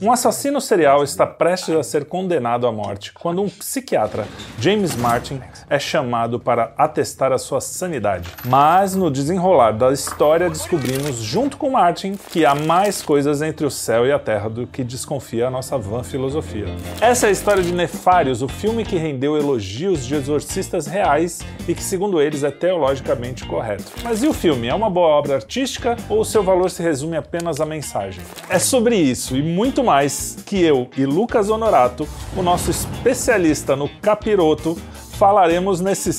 Um 0.00 0.12
assassino 0.12 0.60
serial 0.60 1.02
está 1.02 1.26
prestes 1.26 1.74
a 1.74 1.82
ser 1.82 2.04
condenado 2.04 2.64
à 2.64 2.70
morte 2.70 3.12
quando 3.12 3.42
um 3.42 3.48
psiquiatra, 3.48 4.24
James 4.56 4.94
Martin, 4.94 5.40
é 5.68 5.80
chamado 5.80 6.38
para 6.38 6.72
atestar 6.76 7.32
a 7.32 7.38
sua 7.38 7.60
sanidade. 7.60 8.30
Mas 8.44 8.94
no 8.94 9.10
desenrolar 9.10 9.72
da 9.72 9.92
história 9.92 10.48
descobrimos, 10.48 11.16
junto 11.16 11.56
com 11.56 11.70
Martin, 11.70 12.12
que 12.30 12.46
há 12.46 12.54
mais 12.54 13.02
coisas 13.02 13.42
entre 13.42 13.66
o 13.66 13.70
céu 13.70 14.06
e 14.06 14.12
a 14.12 14.18
terra 14.18 14.48
do 14.48 14.64
que 14.64 14.84
desconfia 14.84 15.48
a 15.48 15.50
nossa 15.50 15.76
vã 15.76 16.04
filosofia. 16.04 16.66
Essa 17.00 17.26
é 17.26 17.30
a 17.30 17.32
história 17.32 17.62
de 17.62 17.72
Nefários, 17.72 18.42
o 18.42 18.48
filme 18.48 18.84
que 18.84 18.96
rendeu 18.96 19.36
elogios 19.36 20.06
de 20.06 20.14
exorcistas 20.14 20.86
reais 20.86 21.40
e 21.66 21.74
que, 21.74 21.82
segundo 21.82 22.20
eles, 22.20 22.44
é 22.44 22.50
teologicamente 22.52 23.44
correto. 23.44 23.90
Mas 24.04 24.22
e 24.22 24.28
o 24.28 24.32
filme? 24.32 24.68
É 24.68 24.74
uma 24.74 24.90
boa 24.90 25.08
obra 25.08 25.34
artística 25.34 25.96
ou 26.08 26.24
seu 26.24 26.44
valor 26.44 26.70
se 26.70 26.80
resume 26.80 27.16
apenas 27.16 27.60
à 27.60 27.66
mensagem? 27.66 28.22
É 28.48 28.58
sobre 28.60 28.94
isso 28.94 29.36
e 29.36 29.42
muito 29.42 29.79
mais 29.82 30.36
que 30.46 30.62
eu 30.62 30.88
e 30.96 31.04
Lucas 31.04 31.50
Honorato, 31.50 32.08
o 32.36 32.42
nosso 32.42 32.70
especialista 32.70 33.74
no 33.76 33.88
capiroto, 34.00 34.76
falaremos 35.18 35.80
nesse 35.80 36.12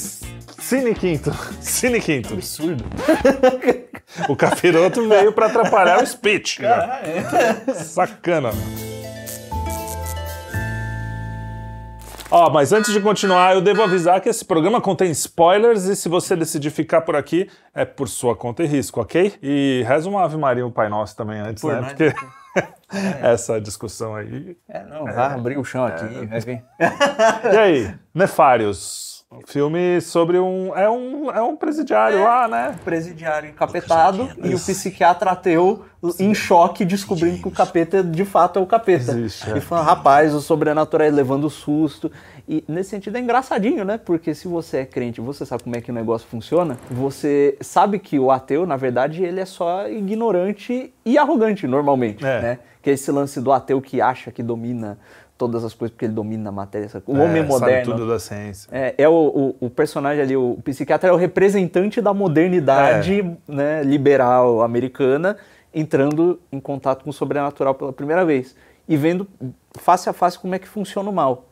Cine 0.60 0.94
Quinto. 0.94 1.32
Cine 1.60 2.00
Quinto. 2.00 2.34
Absurdo. 2.34 2.84
O 4.30 4.36
capiroto 4.36 5.08
veio 5.08 5.34
para 5.34 5.48
atrapalhar 5.48 6.02
o 6.04 6.06
speech. 6.08 6.62
né? 6.62 7.74
Sacana. 7.76 8.52
Ó, 12.30 12.50
mas 12.50 12.72
antes 12.72 12.94
de 12.94 13.02
continuar, 13.02 13.56
eu 13.56 13.62
devo 13.62 13.84
avisar 13.84 14.22
que 14.22 14.30
esse 14.30 14.46
programa 14.46 14.80
contém 14.80 15.12
spoilers 15.12 15.84
e 15.84 15.96
se 15.98 16.08
você 16.08 16.34
decidir 16.34 16.70
ficar 16.70 17.02
por 17.02 17.18
aqui, 17.18 17.50
é 17.76 17.84
por 17.84 18.08
sua 18.08 18.34
conta 18.34 18.64
e 18.64 18.68
risco, 18.68 19.02
ok? 19.02 19.34
E 19.44 19.84
reza 19.86 20.08
uma 20.08 20.24
Ave 20.24 20.38
Maria 20.38 20.66
o 20.66 20.72
Pai 20.72 20.88
Nosso 20.88 21.14
também 21.18 21.42
antes, 21.42 21.62
Por 21.62 21.74
né? 21.74 21.90
Porque 21.90 22.14
essa 23.22 23.60
discussão 23.60 24.16
aí. 24.16 24.58
É, 24.68 24.84
não, 24.84 25.06
vai 25.06 25.34
abrir 25.34 25.58
o 25.58 25.64
chão 25.64 25.86
aqui, 25.86 26.26
vai 26.26 26.40
vir. 26.40 26.64
E 27.52 27.58
aí, 27.58 27.96
Nefários. 28.14 29.12
Um 29.32 29.48
filme 29.48 30.02
sobre 30.02 30.38
um. 30.38 30.76
É 30.76 30.90
um, 30.90 31.32
é 31.32 31.42
um 31.42 31.56
presidiário 31.56 32.22
lá, 32.22 32.50
né? 32.50 32.76
Presidiário 32.84 33.50
encapetado 33.50 34.30
e 34.44 34.54
o 34.54 34.60
psiquiatra 34.60 35.32
ateu 35.32 35.86
em 36.20 36.34
choque 36.34 36.84
descobrindo 36.84 37.42
que 37.42 37.48
o 37.48 37.52
capeta 37.52 38.04
de 38.04 38.26
fato 38.26 38.60
é 38.60 38.62
o 38.62 38.66
capeta. 38.66 39.12
Existe, 39.14 39.50
é. 39.50 39.58
E 39.58 39.62
falando, 39.62 39.86
rapaz, 39.86 40.34
o 40.34 40.42
sobrenatural 40.42 41.08
é 41.08 41.12
levando 41.12 41.50
susto. 41.50 42.12
E 42.48 42.64
nesse 42.68 42.90
sentido 42.92 43.16
é 43.18 43.20
engraçadinho, 43.20 43.86
né? 43.86 43.98
Porque 43.98 44.34
se 44.36 44.48
você 44.48 44.78
é 44.78 44.86
crente, 44.86 45.22
você 45.22 45.46
sabe 45.46 45.64
como 45.64 45.76
é 45.76 45.82
que 45.82 45.92
o 45.92 45.94
negócio 45.94 46.28
funciona, 46.28 46.78
você 46.90 47.58
sabe 47.62 48.00
que 48.00 48.20
o 48.20 48.32
ateu, 48.32 48.66
na 48.66 48.76
verdade, 48.76 49.24
ele 49.24 49.40
é 49.40 49.46
só 49.46 49.88
ignorante 49.88 50.94
e 51.06 51.18
arrogante, 51.18 51.66
normalmente, 51.68 52.26
É. 52.26 52.42
né? 52.42 52.60
Que 52.82 52.90
é 52.90 52.94
esse 52.94 53.12
lance 53.12 53.40
do 53.40 53.52
ateu 53.52 53.82
que 53.82 54.02
acha 54.02 54.32
que 54.32 54.42
domina 54.44 54.98
todas 55.38 55.64
as 55.64 55.74
coisas 55.74 55.92
porque 55.94 56.06
ele 56.06 56.14
domina 56.14 56.50
a 56.50 56.52
matéria. 56.52 56.88
O 57.08 57.16
É, 57.18 57.20
homem 57.24 57.42
sabe 57.42 57.48
moderno. 57.48 57.92
tudo 57.94 58.08
da 58.08 58.20
ciência. 58.20 58.70
É, 58.72 58.94
é 58.98 59.10
o, 59.10 59.14
o- 59.60 59.66
o 59.66 59.70
personagem 59.70 60.22
ali, 60.24 60.36
o 60.38 60.58
psiquiatra 60.64 61.10
é 61.10 61.14
o 61.14 61.16
representante 61.16 62.00
da 62.02 62.14
modernidade 62.14 63.22
É. 63.22 63.52
né, 63.52 63.84
liberal 63.84 64.62
americana 64.62 65.38
entrando 65.74 66.40
em 66.52 66.60
contato 66.60 67.04
com 67.04 67.10
o 67.10 67.14
sobrenatural 67.14 67.74
pela 67.74 67.94
primeira 67.94 68.26
vez 68.26 68.56
e 68.88 68.98
vendo 68.98 69.26
face 69.80 70.10
a 70.10 70.14
face 70.14 70.38
como 70.38 70.54
é 70.54 70.60
que 70.60 70.68
funciona 70.68 71.10
o 71.10 71.14
mal. 71.14 71.46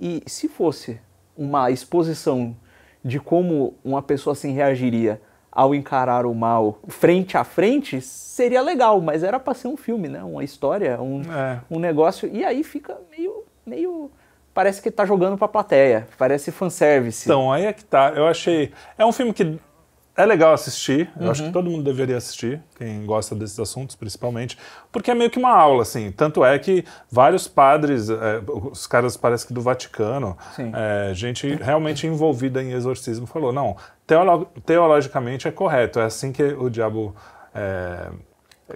E 0.00 0.22
se 0.26 0.48
fosse 0.48 1.00
uma 1.36 1.70
exposição 1.70 2.56
de 3.04 3.18
como 3.20 3.74
uma 3.84 4.02
pessoa 4.02 4.32
assim 4.32 4.52
reagiria 4.52 5.20
ao 5.50 5.74
encarar 5.74 6.26
o 6.26 6.34
mal 6.34 6.80
frente 6.88 7.36
a 7.36 7.42
frente, 7.44 8.00
seria 8.00 8.60
legal, 8.60 9.00
mas 9.00 9.22
era 9.22 9.40
para 9.40 9.54
ser 9.54 9.68
um 9.68 9.76
filme, 9.76 10.06
né? 10.08 10.22
Uma 10.22 10.44
história, 10.44 11.00
um, 11.00 11.22
É. 11.22 11.60
um 11.70 11.78
negócio. 11.78 12.28
E 12.30 12.44
aí 12.44 12.62
fica 12.62 12.98
meio. 13.10 13.44
meio 13.64 14.10
parece 14.52 14.82
que 14.82 14.90
tá 14.90 15.04
jogando 15.06 15.36
pra 15.38 15.48
plateia. 15.48 16.06
Parece 16.18 16.50
fanservice. 16.52 17.26
Então, 17.26 17.50
aí 17.52 17.64
é 17.66 17.72
que 17.72 17.84
tá. 17.84 18.10
Eu 18.14 18.26
achei. 18.26 18.72
É 18.98 19.06
um 19.06 19.12
filme 19.12 19.32
que 19.32 19.58
é 20.16 20.24
legal 20.26 20.52
assistir. 20.54 21.10
Eu 21.16 21.24
Uhum. 21.26 21.30
acho 21.30 21.44
que 21.44 21.50
todo 21.52 21.68
mundo 21.70 21.84
deveria 21.84 22.16
assistir, 22.16 22.60
quem 22.78 23.04
gosta 23.04 23.34
desses 23.34 23.58
assuntos, 23.60 23.94
principalmente. 23.96 24.56
Porque 24.90 25.10
é 25.10 25.14
meio 25.14 25.30
que 25.30 25.38
uma 25.38 25.50
aula, 25.54 25.82
assim. 25.82 26.10
Tanto 26.10 26.44
é 26.44 26.58
que 26.58 26.84
vários 27.10 27.46
padres, 27.46 28.08
é, 28.08 28.40
os 28.70 28.86
caras 28.86 29.16
parece 29.16 29.46
que 29.46 29.52
do 29.52 29.60
Vaticano, 29.60 30.36
é, 30.74 31.12
gente 31.14 31.46
realmente 31.56 32.06
envolvida 32.06 32.62
em 32.62 32.72
exorcismo, 32.72 33.26
falou: 33.26 33.52
não, 33.52 33.76
teolo- 34.06 34.48
teologicamente 34.64 35.46
é 35.48 35.50
correto. 35.50 36.00
É 36.00 36.04
assim 36.04 36.32
que 36.32 36.42
o 36.42 36.68
diabo. 36.70 37.14
é, 37.54 38.08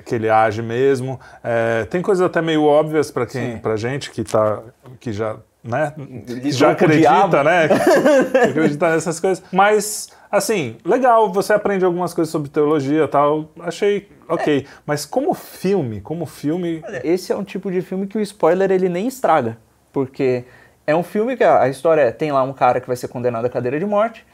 que 0.04 0.14
ele 0.14 0.30
age 0.30 0.62
mesmo. 0.62 1.18
É, 1.42 1.84
tem 1.86 2.00
coisas 2.00 2.24
até 2.24 2.40
meio 2.40 2.64
óbvias 2.64 3.10
para 3.10 3.26
quem, 3.26 3.58
pra 3.58 3.76
gente 3.76 4.12
que 4.12 4.22
tá, 4.22 4.62
que 5.00 5.12
já, 5.12 5.36
né, 5.64 5.92
Lidou 5.96 6.52
já 6.52 6.70
acredita, 6.70 7.42
né? 7.42 7.64
acreditar 8.48 8.90
nessas 8.92 9.18
coisas. 9.18 9.42
Mas, 9.52 10.08
assim, 10.30 10.76
legal, 10.84 11.32
você 11.32 11.52
aprende 11.52 11.84
algumas 11.84 12.14
coisas 12.14 12.30
sobre 12.30 12.48
teologia 12.50 13.04
e 13.04 13.08
tal. 13.08 13.50
Achei 13.60 14.08
ok. 14.28 14.66
Mas 14.86 15.04
como 15.04 15.34
filme, 15.34 16.00
como 16.00 16.26
filme. 16.26 16.82
Esse 17.04 17.32
é 17.32 17.36
um 17.36 17.44
tipo 17.44 17.70
de 17.70 17.82
filme 17.82 18.06
que 18.06 18.16
o 18.18 18.20
spoiler 18.20 18.70
ele 18.70 18.88
nem 18.88 19.06
estraga. 19.06 19.58
Porque 19.92 20.44
é 20.86 20.94
um 20.94 21.02
filme 21.02 21.36
que 21.36 21.44
a, 21.44 21.62
a 21.62 21.68
história 21.68 22.02
é, 22.02 22.10
tem 22.10 22.32
lá 22.32 22.42
um 22.42 22.52
cara 22.52 22.80
que 22.80 22.86
vai 22.86 22.96
ser 22.96 23.08
condenado 23.08 23.44
à 23.44 23.48
cadeira 23.48 23.78
de 23.78 23.86
morte 23.86 24.24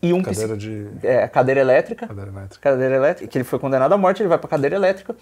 e 0.00 0.12
um 0.12 0.22
Cadeira 0.22 0.56
de. 0.56 0.86
é, 1.02 1.26
cadeira 1.26 1.60
elétrica. 1.60 2.06
Cadeira 2.06 2.30
elétrica. 2.30 2.70
cadeira 2.70 2.94
elétrica, 2.96 3.30
que 3.30 3.38
ele 3.38 3.44
foi 3.44 3.58
condenado 3.58 3.92
à 3.92 3.96
morte, 3.96 4.22
ele 4.22 4.28
vai 4.28 4.38
pra 4.38 4.48
cadeira 4.48 4.76
elétrica 4.76 5.16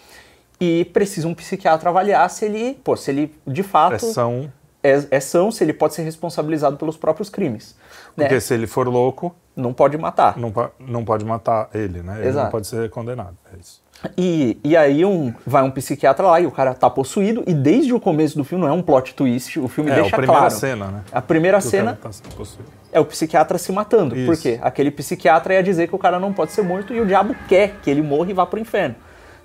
e 0.60 0.84
precisa 0.86 1.26
um 1.26 1.34
psiquiatra 1.34 1.88
avaliar 1.90 2.28
se 2.30 2.44
ele, 2.44 2.74
pô, 2.84 2.96
se 2.96 3.10
ele 3.10 3.34
de 3.46 3.62
fato 3.62 3.90
Pressão. 3.90 4.52
É, 4.82 5.04
é 5.10 5.20
são, 5.20 5.50
se 5.50 5.62
ele 5.62 5.72
pode 5.72 5.94
ser 5.94 6.02
responsabilizado 6.02 6.76
pelos 6.76 6.96
próprios 6.96 7.30
crimes. 7.30 7.76
né? 8.16 8.24
Porque 8.24 8.40
se 8.40 8.52
ele 8.54 8.66
for 8.66 8.88
louco, 8.88 9.34
Não 9.54 9.72
pode 9.72 9.96
matar. 9.96 10.36
não, 10.36 10.52
não 10.80 11.04
pode 11.04 11.24
matar 11.24 11.68
ele, 11.72 12.02
né? 12.02 12.18
Ele 12.18 12.28
Exato. 12.28 12.44
não 12.44 12.50
pode 12.50 12.66
ser 12.66 12.90
condenado. 12.90 13.36
É 13.52 13.58
isso. 13.60 13.82
E, 14.16 14.58
e 14.64 14.76
aí 14.76 15.04
um, 15.04 15.32
vai 15.46 15.62
um 15.62 15.70
psiquiatra 15.70 16.26
lá 16.26 16.40
e 16.40 16.46
o 16.46 16.50
cara 16.50 16.74
tá 16.74 16.90
possuído 16.90 17.44
e 17.46 17.54
desde 17.54 17.94
o 17.94 18.00
começo 18.00 18.36
do 18.36 18.42
filme 18.42 18.64
não 18.64 18.70
é 18.70 18.74
um 18.74 18.82
plot 18.82 19.14
twist, 19.14 19.60
o 19.60 19.68
filme 19.68 19.92
É, 19.92 19.94
deixa 19.94 20.16
a 20.16 20.18
primeira 20.18 20.40
claro. 20.40 20.54
cena, 20.54 20.86
né? 20.86 21.04
A 21.12 21.22
primeira 21.22 21.60
Que 21.60 21.66
o 21.66 21.70
cena 21.70 21.96
cara 22.02 22.12
tá 22.12 22.44
é 22.90 22.98
o 22.98 23.04
psiquiatra 23.04 23.58
se 23.58 23.70
matando. 23.70 24.14
Por 24.14 24.32
Isso. 24.34 24.42
quê? 24.42 24.58
Aquele 24.60 24.90
psiquiatra 24.90 25.54
ia 25.54 25.62
dizer 25.62 25.86
que 25.88 25.94
o 25.94 25.98
cara 25.98 26.18
não 26.18 26.32
pode 26.32 26.50
ser 26.50 26.62
morto 26.62 26.92
e 26.92 27.00
o 27.00 27.06
diabo 27.06 27.34
quer 27.48 27.76
que 27.80 27.88
ele 27.88 28.02
morra 28.02 28.30
e 28.30 28.34
vá 28.34 28.44
pro 28.44 28.58
inferno. 28.58 28.96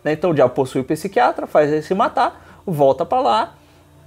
Né? 0.03 0.13
Então 0.13 0.31
o 0.31 0.33
diabo 0.33 0.53
possui 0.55 0.81
o 0.81 0.83
psiquiatra, 0.83 1.45
faz 1.45 1.71
ele 1.71 1.83
se 1.83 1.93
matar, 1.93 2.61
volta 2.65 3.05
pra 3.05 3.19
lá 3.21 3.53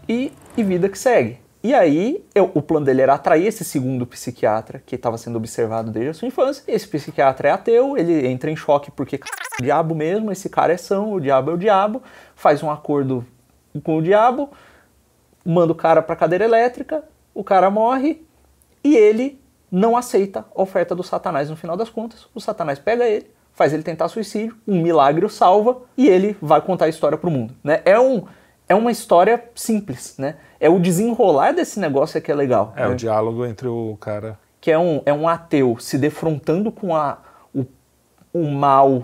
e, 0.08 0.32
e 0.56 0.62
vida 0.62 0.88
que 0.88 0.98
segue. 0.98 1.38
E 1.62 1.74
aí, 1.74 2.24
eu- 2.34 2.50
o 2.54 2.62
plano 2.62 2.86
dele 2.86 3.02
era 3.02 3.14
atrair 3.14 3.46
esse 3.46 3.64
segundo 3.64 4.06
psiquiatra 4.06 4.82
que 4.84 4.94
estava 4.96 5.18
sendo 5.18 5.36
observado 5.36 5.90
desde 5.90 6.10
a 6.10 6.14
sua 6.14 6.26
infância. 6.28 6.64
Esse 6.66 6.88
psiquiatra 6.88 7.48
é 7.48 7.52
ateu, 7.52 7.98
ele 7.98 8.26
entra 8.26 8.50
em 8.50 8.56
choque 8.56 8.90
porque 8.90 9.18
"C****, 9.18 9.22
o 9.60 9.62
diabo 9.62 9.94
mesmo, 9.94 10.32
esse 10.32 10.48
cara 10.48 10.72
é 10.72 10.76
são, 10.78 11.12
o 11.12 11.20
diabo 11.20 11.50
é 11.50 11.54
o 11.54 11.58
diabo, 11.58 12.02
faz 12.34 12.62
um 12.62 12.70
acordo 12.70 13.26
com 13.84 13.98
o 13.98 14.02
diabo, 14.02 14.48
manda 15.44 15.72
o 15.72 15.74
cara 15.74 16.00
pra 16.00 16.16
cadeira 16.16 16.44
elétrica, 16.44 17.04
o 17.34 17.44
cara 17.44 17.70
morre 17.70 18.22
e 18.82 18.96
ele 18.96 19.38
não 19.70 19.96
aceita 19.96 20.46
a 20.56 20.62
oferta 20.62 20.94
do 20.94 21.02
Satanás 21.02 21.50
no 21.50 21.56
final 21.56 21.76
das 21.76 21.90
contas. 21.90 22.26
O 22.34 22.40
Satanás 22.40 22.78
pega 22.78 23.04
ele, 23.06 23.26
faz 23.52 23.72
ele 23.74 23.82
tentar 23.82 24.08
suicídio, 24.08 24.56
um 24.66 24.80
milagre 24.80 25.26
o 25.26 25.28
salva 25.28 25.82
e 25.96 26.08
ele 26.08 26.36
vai 26.40 26.60
contar 26.62 26.86
a 26.86 26.88
história 26.88 27.18
pro 27.18 27.30
mundo. 27.30 27.54
Né? 27.62 27.82
É, 27.84 28.00
um, 28.00 28.24
é 28.70 28.74
uma 28.74 28.90
história 28.92 29.42
simples, 29.54 30.14
né? 30.16 30.36
É 30.60 30.70
o 30.70 30.78
desenrolar 30.78 31.52
desse 31.52 31.80
negócio 31.80 32.16
é 32.16 32.20
que 32.20 32.30
é 32.30 32.34
legal. 32.34 32.72
É, 32.76 32.82
né? 32.82 32.88
o 32.88 32.94
diálogo 32.94 33.44
entre 33.44 33.66
o 33.66 33.96
cara. 34.00 34.38
que 34.60 34.70
é 34.70 34.78
um, 34.78 35.02
é 35.04 35.12
um 35.12 35.26
ateu 35.28 35.76
se 35.80 35.98
defrontando 35.98 36.70
com 36.70 36.94
a, 36.94 37.18
o, 37.52 37.66
o 38.32 38.46
mal, 38.48 39.02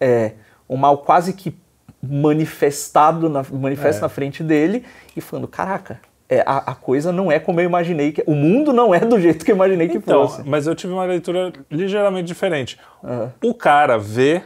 é, 0.00 0.32
o 0.66 0.76
mal 0.76 0.98
quase 0.98 1.32
que 1.32 1.56
manifestado 2.02 3.28
na, 3.28 3.42
manifesta 3.52 4.00
É. 4.00 4.02
na 4.02 4.08
frente 4.08 4.42
dele 4.42 4.84
e 5.16 5.20
falando, 5.20 5.46
caraca, 5.48 6.00
é, 6.28 6.40
a, 6.46 6.58
a 6.58 6.74
coisa 6.74 7.10
não 7.12 7.30
é 7.30 7.38
como 7.38 7.60
eu 7.60 7.64
imaginei, 7.64 8.12
que 8.12 8.22
o 8.26 8.34
mundo 8.34 8.72
não 8.72 8.94
é 8.94 9.00
do 9.00 9.18
jeito 9.20 9.44
que 9.44 9.50
eu 9.52 9.56
imaginei 9.56 9.88
que 9.88 9.96
Então, 9.98 10.28
fosse. 10.28 10.42
mas 10.48 10.66
eu 10.66 10.74
tive 10.74 10.92
uma 10.92 11.04
leitura 11.04 11.52
ligeiramente 11.70 12.26
diferente. 12.26 12.78
Aham. 13.02 13.32
O 13.44 13.54
cara 13.54 13.96
vê 13.98 14.42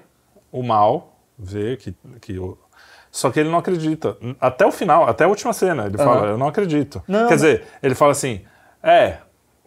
o 0.51 0.63
mal, 0.63 1.17
vê 1.39 1.77
que, 1.77 1.95
que 2.21 2.39
o. 2.39 2.57
Só 3.13 3.31
que 3.31 3.39
ele 3.39 3.51
não 3.51 3.59
acredita. 3.59 4.17
Até 4.41 4.65
o 4.67 4.73
final, 4.73 5.07
até 5.09 5.25
a 5.25 5.29
última 5.29 5.53
cena, 5.53 5.85
ele 5.87 5.99
fala, 5.99 6.29
eu 6.29 6.39
não 6.39 6.49
acredito. 6.49 7.03
Não, 7.07 7.29
Quer 7.29 7.35
mas- 7.35 7.43
dizer, 7.43 7.65
ele 7.83 7.95
fala 7.95 8.13
assim, 8.13 8.41
é, 8.83 9.19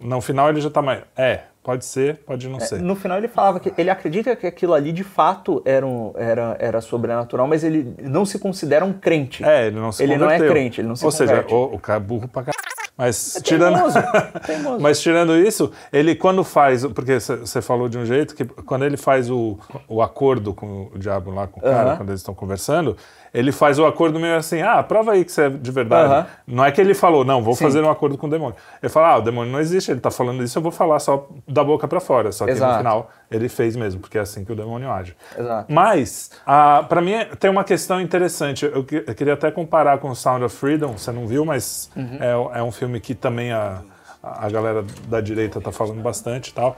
no 0.01 0.19
final 0.19 0.49
ele 0.49 0.59
já 0.59 0.69
tá 0.71 0.81
mais. 0.81 1.01
É, 1.15 1.41
pode 1.61 1.85
ser, 1.85 2.17
pode 2.25 2.49
não 2.49 2.59
ser. 2.59 2.81
No 2.81 2.95
final 2.95 3.19
ele 3.19 3.27
falava 3.27 3.59
que 3.59 3.71
ele 3.77 3.91
acredita 3.91 4.35
que 4.35 4.47
aquilo 4.47 4.73
ali 4.73 4.91
de 4.91 5.03
fato 5.03 5.61
era, 5.63 5.85
um- 5.85 6.11
era, 6.15 6.55
era 6.59 6.81
sobrenatural, 6.81 7.45
mas 7.47 7.63
ele 7.63 7.93
não 8.01 8.25
se 8.25 8.39
considera 8.39 8.83
um 8.83 8.93
crente. 8.93 9.43
É, 9.43 9.67
ele 9.67 9.79
não 9.79 9.91
se 9.91 10.01
Ele 10.01 10.17
não 10.17 10.25
é 10.27 10.33
converteu. 10.33 10.49
crente, 10.51 10.81
ele 10.81 10.87
não 10.87 10.95
se 10.95 11.05
Ou 11.05 11.11
seja, 11.11 11.31
converte. 11.43 11.53
o, 11.53 11.63
o 11.75 11.79
cara 11.79 11.97
é 11.97 12.03
burro 12.03 12.27
pra 12.27 12.41
caralho. 12.43 12.65
Mas 12.97 13.41
tirando, 13.43 13.73
teimoso, 13.75 13.99
teimoso. 14.47 14.79
mas 14.79 15.01
tirando 15.01 15.35
isso, 15.35 15.69
ele 15.91 16.15
quando 16.15 16.45
faz, 16.45 16.85
porque 16.87 17.19
você 17.19 17.61
falou 17.61 17.89
de 17.89 17.97
um 17.97 18.05
jeito 18.05 18.33
que 18.33 18.45
quando 18.45 18.85
ele 18.85 18.95
faz 18.95 19.29
o, 19.29 19.59
o 19.85 20.01
acordo 20.01 20.53
com 20.53 20.89
o 20.95 20.97
diabo 20.97 21.29
lá 21.29 21.45
com 21.45 21.59
o 21.59 21.63
cara, 21.63 21.89
Aham. 21.89 21.97
quando 21.97 22.09
eles 22.11 22.21
estão 22.21 22.33
conversando, 22.33 22.95
ele 23.37 23.51
faz 23.51 23.77
o 23.77 23.85
acordo 23.85 24.19
meio 24.19 24.35
assim, 24.37 24.61
ah, 24.61 24.81
prova 24.81 25.11
aí 25.11 25.25
que 25.25 25.31
você 25.31 25.43
é 25.43 25.49
de 25.49 25.71
verdade. 25.71 26.11
Aham. 26.13 26.25
Não 26.47 26.63
é 26.63 26.71
que 26.71 26.79
ele 26.79 26.93
falou, 26.93 27.25
não, 27.25 27.43
vou 27.43 27.53
Sim. 27.53 27.65
fazer 27.65 27.83
um 27.83 27.89
acordo 27.89 28.17
com 28.17 28.27
o 28.27 28.29
demônio. 28.29 28.55
Ele 28.81 28.89
fala, 28.89 29.09
ah, 29.09 29.17
o 29.17 29.21
demônio 29.21 29.51
não 29.51 29.59
existe, 29.59 29.91
ele 29.91 29.99
tá 29.99 30.09
falando 30.09 30.41
isso, 30.41 30.57
eu 30.57 30.61
vou 30.63 30.71
falar 30.71 30.99
só 30.99 31.27
da 31.47 31.63
boca 31.63 31.87
pra 31.87 31.99
fora. 31.99 32.31
Só 32.31 32.45
que 32.45 32.51
no 32.51 32.57
Exato. 32.57 32.77
final 32.77 33.11
ele 33.29 33.49
fez 33.49 33.75
mesmo, 33.75 33.99
porque 33.99 34.17
é 34.17 34.21
assim 34.21 34.45
que 34.45 34.51
o 34.51 34.55
demônio 34.55 34.89
age. 34.89 35.15
Exato. 35.37 35.71
Mas, 35.71 36.31
ah, 36.47 36.85
para 36.87 37.01
mim, 37.01 37.13
tem 37.39 37.51
uma 37.51 37.63
questão 37.65 37.99
interessante. 37.99 38.65
Eu, 38.65 38.83
que- 38.83 39.03
eu 39.05 39.13
queria 39.13 39.33
até 39.33 39.51
comparar 39.51 39.97
com 39.97 40.15
Sound 40.15 40.43
of 40.45 40.55
Freedom, 40.55 40.97
você 40.97 41.11
não 41.11 41.27
viu, 41.27 41.43
mas 41.43 41.89
Uhum. 41.95 42.17
é, 42.53 42.59
é 42.59 42.63
um 42.63 42.71
filme 42.71 42.99
que 43.01 43.13
também 43.13 43.51
a, 43.51 43.81
a 44.23 44.49
galera 44.49 44.85
da 45.09 45.19
direita 45.19 45.59
tá 45.59 45.71
falando 45.71 46.01
bastante 46.01 46.49
e 46.49 46.53
tal. 46.53 46.77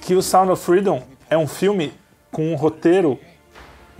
Que 0.00 0.14
o 0.14 0.22
Sound 0.22 0.50
of 0.50 0.64
Freedom 0.64 1.02
é 1.28 1.36
um 1.36 1.46
filme 1.46 1.92
com 2.30 2.50
um 2.50 2.54
roteiro 2.56 3.18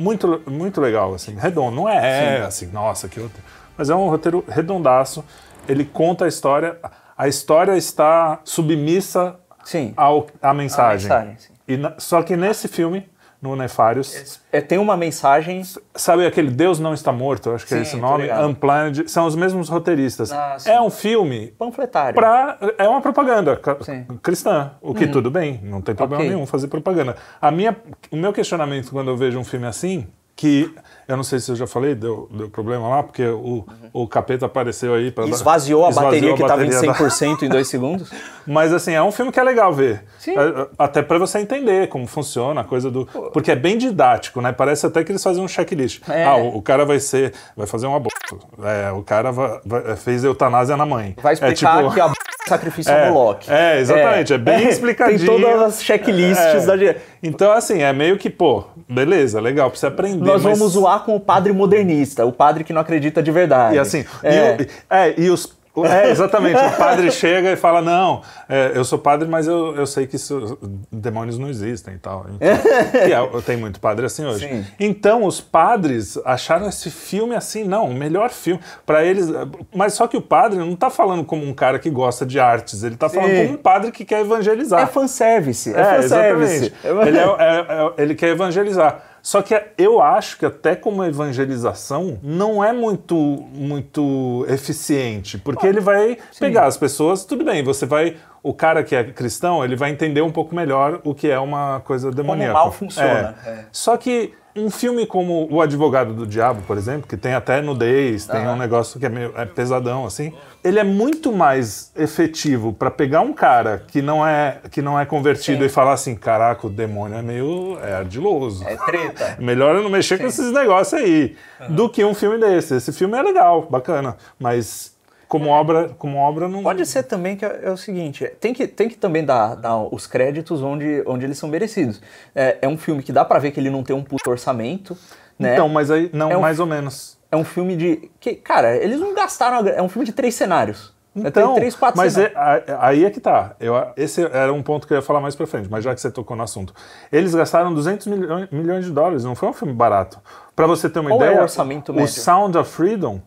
muito, 0.03 0.43
muito 0.47 0.81
legal, 0.81 1.15
assim, 1.15 1.35
redondo. 1.37 1.77
Não 1.77 1.89
é, 1.89 2.39
é, 2.39 2.43
assim, 2.43 2.67
nossa, 2.67 3.09
que 3.09 3.21
roteiro. 3.21 3.45
Mas 3.77 3.89
é 3.89 3.95
um 3.95 4.09
roteiro 4.09 4.45
redondaço. 4.49 5.25
Ele 5.69 5.85
conta 5.85 6.25
a 6.25 6.29
história. 6.29 6.79
A 7.17 7.29
história 7.29 7.77
está 7.77 8.41
submissa 8.45 9.37
Sim. 9.65 9.95
ao, 9.97 10.27
à 10.43 10.53
mensagem. 10.53 11.09
mensagem, 11.09 11.37
sim. 11.39 11.53
E 11.69 11.77
na- 11.77 11.95
só 11.99 12.23
que 12.23 12.37
nesse 12.37 12.67
filme, 12.69 13.09
no 13.43 13.57
Nefários, 13.57 14.41
É, 14.53 14.61
tem 14.61 14.79
uma 14.79 14.97
mensagem. 14.97 15.63
sabe 15.97 16.25
aquele 16.25 16.49
Deus 16.51 16.79
não 16.79 16.95
está 16.95 17.11
morto? 17.13 17.51
Acho 17.51 17.67
que 17.67 17.75
é 17.75 17.79
Sim, 17.79 17.83
esse 17.83 17.97
tô 17.97 18.03
nome. 18.03 18.31
Unplanned. 18.31 19.11
São 19.11 19.27
os 19.27 19.35
mesmos 19.35 19.69
roteiristas. 19.69 20.31
Ah, 20.31 20.57
é 20.65 20.81
um 20.81 20.89
filme 20.91 21.49
panfletária. 21.59 22.15
pra. 22.15 22.57
É 22.79 22.89
uma 22.89 23.01
propaganda 23.01 23.61
Sim. 23.81 24.07
Cristã. 24.23 24.71
O 24.81 24.95
que 24.95 25.09
tudo 25.09 25.29
bem, 25.31 25.61
não 25.65 25.81
tem 25.81 25.95
problema 25.95 26.23
Ok. 26.23 26.33
nenhum 26.33 26.47
fazer 26.47 26.69
propaganda. 26.69 27.17
A 27.41 27.51
minha, 27.51 27.77
o 28.13 28.17
meu 28.17 28.33
questionamento 28.33 28.93
quando 28.93 29.09
eu 29.11 29.17
vejo 29.17 29.39
um 29.39 29.45
filme 29.45 29.67
assim, 29.67 30.07
que 30.37 30.73
eu 31.13 31.17
não 31.17 31.25
sei 31.25 31.39
se 31.41 31.51
eu 31.51 31.57
já 31.57 31.67
falei, 31.67 31.95
deu, 31.95 32.29
deu 32.33 32.49
problema 32.49 32.89
lá, 32.89 33.03
porque 33.03 33.25
o, 33.27 33.65
o 33.93 34.07
capeta 34.09 34.47
apareceu 34.47 34.95
aí 34.95 35.11
para 35.11 35.27
Esvaziou 35.27 35.85
a 35.87 35.91
bateria 35.91 36.35
que 36.35 36.43
estava 36.43 36.65
em 36.65 36.71
100% 36.71 37.43
em 37.43 37.49
dois 37.49 37.69
segundos. 37.69 38.11
Mas 38.47 38.73
assim, 38.73 38.93
é 38.93 39.03
um 39.03 39.13
filme 39.13 39.31
que 39.31 39.39
é 39.39 39.43
legal 39.45 39.73
ver. 39.73 40.05
Sim. 40.19 40.33
É, 40.37 40.67
Até 40.79 41.01
pra 41.03 41.19
você 41.19 41.39
entender 41.39 41.89
como 41.89 42.07
funciona 42.07 42.63
a 42.63 42.65
coisa 42.65 42.91
do. 42.91 43.07
Porque 43.33 43.53
é 43.53 43.57
bem 43.57 43.79
didático, 43.79 44.41
né? 44.41 44.53
Parece 44.53 44.85
até 44.87 45.05
que 45.05 45.13
eles 45.13 45.23
fazem 45.23 45.43
um 45.45 45.47
checklist. 45.49 46.03
É. 46.09 46.25
Ah, 46.25 46.37
o, 46.37 46.57
o 46.59 46.63
cara 46.63 46.85
vai 46.85 46.99
ser. 46.99 47.33
Vai 47.57 47.67
fazer 47.67 47.87
um 47.87 47.95
aborto. 47.95 48.41
É, 48.65 48.91
o 48.91 49.03
cara 49.03 49.31
vai- 49.31 49.61
vai- 49.65 49.97
fez 49.97 50.25
eutanásia 50.25 50.77
na 50.77 50.85
mãe. 50.87 51.15
Vai 51.23 51.35
explicar 51.35 51.79
é, 51.79 51.83
tipo, 51.83 51.95
que 51.95 52.01
a 52.01 52.09
b... 52.11 52.15
sacrifício 52.49 52.93
É, 52.93 53.07
é 53.07 53.11
Moloch. 53.11 53.49
é, 53.51 53.79
exatamente, 53.81 54.33
é 54.33 54.39
bem 54.39 54.69
explicadinho. 54.69 55.19
Tem 55.21 55.27
todas 55.41 55.63
as 55.63 55.83
checklists 55.83 56.65
É. 56.65 56.67
da 56.67 56.75
direita. 56.77 57.01
Então, 57.23 57.53
assim, 57.53 57.81
é 57.83 57.93
meio 57.93 58.19
que, 58.19 58.29
pô, 58.29 58.65
beleza, 58.89 59.41
legal, 59.41 59.71
pra 59.71 59.79
você 59.79 59.87
aprender. 59.87 60.25
Nós 60.25 60.43
mas- 60.43 60.59
vamos 60.59 60.73
zoar 60.73 61.02
com 61.03 61.15
o 61.17 61.21
padre 61.21 61.53
modernista, 61.53 62.25
o 62.27 62.33
padre 62.33 62.65
que 62.65 62.73
não 62.73 62.81
acredita 62.81 63.23
de 63.23 63.31
verdade. 63.31 63.77
E 63.77 63.79
assim, 63.79 64.05
É. 64.23 64.35
e, 64.35 64.63
o- 64.63 64.67
é, 64.91 65.15
e 65.21 65.31
os. 65.31 65.61
É, 65.91 66.11
exatamente. 66.11 66.61
o 66.61 66.77
padre 66.77 67.09
chega 67.13 67.51
e 67.51 67.57
fala: 67.57 67.81
Não, 67.81 68.21
é, 68.47 68.73
eu 68.75 68.85
sou 68.85 68.99
padre, 68.99 69.27
mas 69.27 69.47
eu, 69.47 69.75
eu 69.75 69.87
sei 69.87 70.07
que 70.07 70.17
isso- 70.17 70.59
demônios 70.93 71.39
não 71.39 71.49
existem 71.49 71.95
e 71.95 71.99
tal. 71.99 72.27
Então, 72.39 73.39
é, 73.39 73.41
tem 73.41 73.57
muito 73.57 73.81
padre 73.81 74.05
assim 74.05 74.23
hoje. 74.27 74.47
Sim. 74.47 74.67
Então, 74.79 75.25
os 75.25 75.41
padres 75.41 76.19
acharam 76.27 76.69
esse 76.69 76.91
filme 76.91 77.35
assim, 77.35 77.65
não, 77.65 77.87
o 77.87 77.95
melhor 77.95 78.29
filme. 78.29 78.61
para 78.85 79.03
eles. 79.03 79.29
Mas 79.75 79.95
só 79.95 80.07
que 80.07 80.15
o 80.15 80.21
padre 80.21 80.59
não 80.59 80.77
tá 80.77 80.91
falando 80.91 81.25
como 81.25 81.43
um 81.43 81.55
cara 81.55 81.79
que 81.79 81.89
gosta 81.89 82.27
de 82.27 82.39
artes, 82.39 82.83
ele 82.83 82.97
tá 82.97 83.09
falando 83.09 83.31
Sim. 83.31 83.47
como 83.47 83.55
um 83.55 83.63
padre 83.63 83.91
que 83.93 84.05
quer 84.05 84.21
evangelizar. 84.21 84.83
É 84.83 84.87
fanservice. 84.87 85.75
É, 85.75 85.81
É, 85.81 86.03
fanservice. 86.03 86.73
exatamente. 86.85 87.09
Ele, 87.09 87.19
é- 87.19 87.23
é- 87.23 87.67
é- 87.69 87.93
ele 88.03 88.15
quer 88.15 88.29
evangelizar. 88.29 89.01
Só 89.23 89.41
que 89.41 89.55
eu 89.79 90.03
acho 90.03 90.37
que 90.37 90.45
até 90.45 90.75
como 90.75 91.05
evangelização 91.05 92.19
não 92.23 92.63
é 92.63 92.73
muito, 92.73 93.15
muito 93.55 94.45
eficiente, 94.49 95.39
porque 95.39 95.67
ele 95.67 95.81
vai 95.81 96.19
pegar 96.41 96.67
as 96.67 96.77
pessoas, 96.77 97.25
tudo 97.25 97.45
bem, 97.45 97.63
você 97.63 97.87
vai, 97.87 98.17
o 98.43 98.53
cara 98.53 98.83
que 98.83 98.97
é 98.97 99.05
cristão, 99.05 99.65
ele 99.65 99.77
vai 99.77 99.91
entender 99.91 100.23
um 100.23 100.33
pouco 100.33 100.55
melhor 100.55 101.01
o 101.05 101.15
que 101.15 101.31
é 101.31 101.39
uma 101.39 101.81
coisa 101.85 102.11
demoníaca. 102.11 102.53
mal 102.53 102.73
funciona, 102.73 103.37
É. 103.47 103.49
é. 103.49 103.65
Só 103.71 103.97
que 103.97 104.35
um 104.55 104.71
filme 104.71 105.07
como 105.07 105.49
O 105.51 105.61
Advogado 105.61 106.13
do 106.13 106.27
Diabo, 106.27 106.63
por 106.63 106.77
exemplo, 106.77 107.09
que 107.09 107.17
tem 107.17 107.35
até 107.35 107.61
nudez, 107.63 108.27
tem 108.27 108.47
um 108.47 108.57
negócio 108.57 109.01
que 109.01 109.07
é 109.07 109.09
meio 109.09 109.33
é 109.37 109.47
pesadão 109.47 110.05
assim, 110.05 110.33
ele 110.63 110.79
é 110.79 110.85
muito 110.85 111.33
mais 111.33 111.91
efetivo 111.97 112.73
para 112.73 112.91
pegar 112.91 113.21
um 113.21 113.33
cara 113.33 113.83
que 113.89 114.03
não 114.03 114.27
é 114.27 114.59
que 114.71 114.83
não 114.83 114.99
é 114.99 115.05
convertido 115.05 115.61
Sim. 115.61 115.67
e 115.67 115.69
falar 115.69 115.95
assim, 115.95 116.15
caraca, 116.15 116.67
o 116.67 116.71
demônio 116.71 117.19
é 117.19 117.23
meio 117.23 117.79
é 117.83 117.95
ardiloso. 117.95 118.65
É 118.67 118.77
treta. 118.77 119.37
Melhor 119.41 119.75
eu 119.75 119.83
não 119.83 119.91
mexer 119.91 120.19
com 120.19 120.27
esses 120.27 120.53
negócios 120.53 121.01
aí, 121.01 121.37
do 121.69 121.89
que 121.89 122.05
um 122.05 122.15
filme 122.15 122.39
desse. 122.39 122.77
Esse 122.77 122.93
filme 122.93 123.17
é 123.17 123.23
legal, 123.23 123.67
bacana, 123.71 124.17
mas 124.39 124.92
como 125.33 125.49
obra, 125.49 125.89
como 125.97 126.19
obra 126.19 126.47
não 126.47 126.63
Pode 126.63 126.85
ser 126.85 127.05
também 127.05 127.37
que 127.39 127.45
é, 127.47 127.61
é 127.63 127.71
o 127.71 127.77
seguinte, 127.79 128.31
tem 128.39 128.53
que, 128.53 128.67
tem 128.69 128.87
que 128.87 128.99
também 128.99 129.25
dar, 129.25 129.57
dar 129.57 129.79
os 129.79 130.07
créditos 130.07 130.61
onde, 130.61 131.03
onde 131.07 131.25
eles 131.25 131.39
são 131.39 131.49
merecidos. 131.49 132.03
É, 132.35 132.59
é 132.61 132.69
um 132.69 132.77
filme 132.77 133.03
que 133.03 133.11
dá 133.15 133.25
pra 133.25 133.39
ver 133.39 133.51
que 133.51 133.59
ele 133.59 133.71
não 133.71 133.83
tem 133.83 133.97
um 133.97 134.03
puto 134.03 134.29
orçamento, 134.29 134.95
né? 135.39 135.55
Então, 135.55 135.71
mas 135.71 135.91
aí 135.91 136.11
não, 136.13 136.31
É 136.31 136.37
um- 136.37 136.43
mais 136.43 136.61
ou 136.61 136.67
menos. 136.67 137.19
É 137.31 137.37
um 137.37 137.45
filme 137.45 137.77
de... 137.77 138.11
que 138.21 138.35
Cara, 138.35 138.77
eles 138.77 139.01
não 139.01 139.15
gastaram... 139.15 139.67
É 139.69 139.81
um 139.81 139.89
filme 139.89 140.05
de 140.05 140.13
três 140.13 140.35
cenários. 140.35 140.93
Então, 141.17 141.55
três, 141.55 141.75
quatro 141.75 141.97
mas 141.97 142.13
cenários. 142.13 142.69
é- 142.69 142.77
aí 142.79 143.05
é 143.07 143.11
que 143.11 143.19
tá. 143.21 143.55
Eu, 143.59 143.75
esse 143.97 144.23
era 144.23 144.53
um 144.53 144.63
ponto 144.63 144.87
que 144.87 144.93
eu 144.93 144.97
ia 144.97 145.03
falar 145.03 145.21
mais 145.21 145.35
pra 145.35 145.47
frente, 145.47 145.67
mas 145.71 145.83
já 145.83 145.95
que 145.95 146.01
você 146.01 146.11
tocou 146.11 146.37
no 146.37 146.43
assunto. 146.43 146.75
Eles 147.11 147.35
gastaram 147.35 147.73
200 147.73 148.07
milhões, 148.07 148.49
milhões 148.51 148.85
de 148.85 148.91
dólares, 148.91 149.25
não 149.25 149.35
foi 149.35 149.49
um 149.49 149.53
filme 149.55 149.73
barato. 149.73 150.21
Pra 150.55 150.67
você 150.67 150.91
ter 150.91 151.01
uma 151.01 151.09
Qual 151.11 151.23
é 151.23 151.25
ideia, 151.27 151.41
o 151.41 151.43
orçamento 151.43 151.93
o 151.93 151.95
médio? 151.95 152.13
Sound 152.13 152.57
of 152.59 152.71
Freedom, 152.71 153.21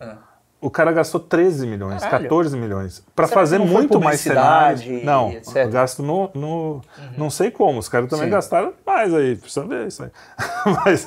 o 0.58 0.70
cara 0.70 0.90
gastou 0.90 1.20
13 1.20 1.66
milhões, 1.66 2.00
Caralho. 2.00 2.24
14 2.24 2.56
milhões. 2.56 3.04
Será 3.14 3.28
fazer 3.28 3.58
muito 3.58 4.00
mais 4.00 4.20
cenários. 4.20 5.04
Não, 5.04 5.30
etc? 5.30 5.56
Uhum. 5.56 5.70
gasto 5.70 6.02
no, 6.02 6.30
no 6.34 6.82
não 7.16 7.28
sei 7.28 7.50
como. 7.50 7.78
Os 7.78 7.88
caras 7.88 8.08
também 8.08 8.24
Sim. 8.24 8.32
gastaram 8.32 8.72
mais 8.84 9.12
aí, 9.12 9.36
precisa 9.36 9.66
ver 9.66 9.86
isso 9.86 10.02
aí. 10.02 10.10
mas 10.84 11.06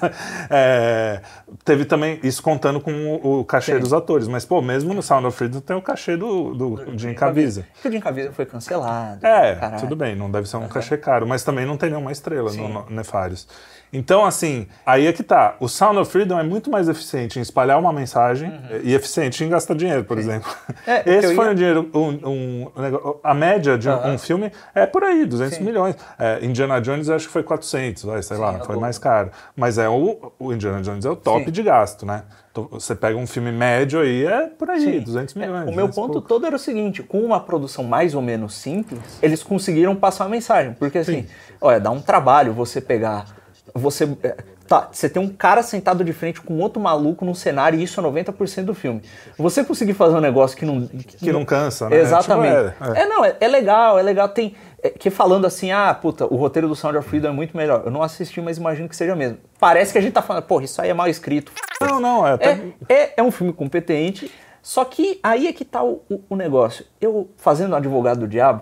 é, 0.52 1.22
teve 1.66 1.86
também 1.86 2.20
isso 2.22 2.44
contando 2.44 2.80
com 2.80 2.92
o, 2.92 3.40
o 3.40 3.46
cachê 3.46 3.74
Sim. 3.74 3.80
dos 3.80 3.92
atores. 3.92 4.28
Mas, 4.28 4.46
pô, 4.46 4.62
mesmo 4.62 4.94
no 4.94 5.02
Sound 5.02 5.26
of 5.26 5.36
Freedom 5.36 5.60
tem 5.60 5.76
o 5.76 5.82
cachê 5.82 6.16
do, 6.16 6.54
do, 6.54 6.98
Jim 6.98 7.16
Caviezel. 7.16 7.64
Que 7.82 7.88
o 7.88 7.92
Jim 7.92 8.00
Caviezel 8.00 8.34
foi 8.34 8.46
cancelado. 8.46 9.26
É, 9.26 9.56
caralho. 9.56 9.82
tudo 9.82 9.96
bem, 9.96 10.16
não 10.16 10.30
deve 10.30 10.48
ser 10.48 10.58
um 10.58 10.68
cachê 10.68 10.96
caro, 10.96 11.28
mas 11.28 11.44
também 11.44 11.66
não 11.66 11.76
tem 11.76 11.90
nenhuma 11.90 12.12
estrela 12.12 12.52
no, 12.54 12.68
no 12.68 12.90
Nefários. 12.90 13.48
Então, 13.92 14.24
assim, 14.24 14.68
aí 14.86 15.08
é 15.08 15.14
que 15.14 15.24
tá. 15.24 15.56
O 15.60 15.68
Sound 15.68 15.98
of 15.98 16.12
Freedom 16.12 16.38
é 16.40 16.44
muito 16.44 16.70
mais 16.70 16.88
eficiente 16.88 17.40
em 17.40 17.42
espalhar 17.42 17.80
uma 17.80 17.92
mensagem 17.92 18.54
e 18.84 18.94
eficiente 18.94 19.44
em 19.44 19.50
gastar 19.50 19.74
dinheiro, 19.74 20.04
por 20.04 20.18
exemplo. 20.20 20.48
Uhum. 20.70 20.76
É, 20.86 21.04
Esse 21.10 21.34
foi 21.36 21.46
ia- 21.46 21.52
um 21.52 21.56
dinheiro. 21.56 21.90
Um, 21.94 22.70
um 22.78 22.82
negócio- 22.82 23.20
a 23.24 23.34
média 23.34 23.78
de 23.80 23.90
um, 23.90 24.14
um 24.14 24.18
filme 24.20 24.52
é 24.76 24.86
por 24.86 25.04
aí, 25.04 25.26
200 25.26 25.58
Sim. 25.58 25.64
milhões. 25.64 25.96
É, 26.20 26.40
Indiana 26.46 26.80
Jones 26.80 27.10
acho 27.10 27.26
que 27.28 27.34
foi 27.34 27.42
400, 27.42 28.04
vai, 28.04 28.22
sei 28.22 28.38
lá, 28.38 28.54
é 28.54 28.62
o 28.62 28.66
foi 28.66 28.78
mais 28.78 29.00
caro. 29.00 29.32
Mas 29.56 29.80
é 29.80 29.90
o, 29.90 30.32
o 30.38 30.54
Indiana 30.54 30.82
Jones 30.82 31.04
é 31.06 31.10
o 31.10 31.16
top 31.16 31.46
Sim. 31.46 31.52
de 31.52 31.64
gasto, 31.64 32.06
né? 32.06 32.24
Então, 32.52 32.68
você 32.72 32.94
pega 32.96 33.18
um 33.18 33.26
filme 33.28 33.52
médio 33.52 34.02
aí, 34.02 34.26
é 34.26 34.48
por 34.48 34.70
aí, 34.70 34.82
Sim. 34.82 35.00
200 35.02 35.36
É, 35.36 35.40
milhões. 35.40 35.64
o 35.64 35.72
meu 35.72 35.88
200 35.88 35.96
ponto 35.96 36.14
pouco. 36.14 36.28
todo 36.28 36.46
era 36.46 36.56
o 36.56 36.60
seguinte: 36.60 37.02
com 37.02 37.22
uma 37.22 37.40
produção 37.40 37.84
mais 37.84 38.14
ou 38.14 38.22
menos 38.22 38.54
simples, 38.54 39.00
eles 39.22 39.42
conseguiram 39.42 39.96
passar 39.96 40.26
a 40.26 40.30
mensagem. 40.30 40.74
Porque 40.74 41.00
assim, 41.00 41.26
olha, 41.60 41.80
dá 41.80 41.90
um 41.90 42.02
trabalho 42.02 42.54
você 42.54 42.80
pegar. 42.80 43.39
Você. 43.74 44.06
é, 44.24 44.36
Tá, 44.70 44.88
você 44.92 45.10
tem 45.10 45.20
um 45.20 45.30
cara 45.30 45.64
sentado 45.64 46.04
de 46.04 46.14
frente 46.14 46.40
com 46.42 46.60
outro 46.60 46.80
maluco 46.80 47.26
num 47.26 47.34
cenário 47.34 47.80
e 47.80 47.82
isso 47.84 48.00
é 48.00 48.04
90% 48.04 48.66
do 48.66 48.76
filme. 48.76 49.02
Você 49.36 49.64
conseguir 49.64 49.96
fazer 49.96 50.16
um 50.16 50.20
negócio 50.22 50.56
que 50.56 50.64
não. 50.64 50.86
Que 50.88 51.32
não 51.32 51.44
cansa, 51.44 51.90
né? 51.90 51.98
Exatamente. 51.98 52.74
Tipo, 52.74 52.94
é, 52.94 53.02
é. 53.02 53.06
não, 53.08 53.26
é, 53.26 53.36
é 53.40 53.48
legal, 53.48 53.98
é 53.98 54.04
legal. 54.04 54.30
Tem. 54.30 54.56
é, 54.84 54.92
que 54.92 55.10
falando 55.10 55.46
assim, 55.48 55.72
ah, 55.72 55.92
puta, 56.00 56.32
o 56.32 56.36
roteiro 56.36 56.68
do 56.68 56.76
Sound 56.76 56.96
of 57.00 57.10
Freedom 57.10 57.30
é 57.30 57.32
muito 57.32 57.58
melhor. 57.58 57.82
Eu 57.84 57.90
não 57.90 58.04
assisti, 58.04 58.40
mas 58.42 58.60
imagino 58.60 58.88
que 58.88 58.96
seja 58.96 59.16
mesmo. 59.16 59.40
Parece 59.60 59.92
que 59.92 59.98
a 59.98 60.02
gente 60.02 60.14
tá 60.14 60.22
falando, 60.22 60.44
porra, 60.44 60.66
isso 60.66 60.80
aí 60.80 60.92
é 60.92 60.94
mal 60.94 61.08
escrito. 61.08 61.52
Não, 61.82 62.00
não, 62.00 62.28
é 62.28 62.34
até. 62.34 62.52
É, 62.88 62.94
é, 62.94 63.14
é 63.18 63.24
um 63.24 63.32
filme 63.32 63.52
competente, 63.52 64.32
só 64.62 64.86
que 64.86 65.20
aí 65.24 65.48
é 65.48 65.52
que 65.52 65.66
tá 65.66 65.84
o, 65.84 66.04
o- 66.08 66.22
o 66.30 66.36
negócio. 66.36 66.86
Eu 67.02 67.28
fazendo 67.38 67.76
advogado 67.76 68.20
do 68.20 68.28
diabo, 68.28 68.62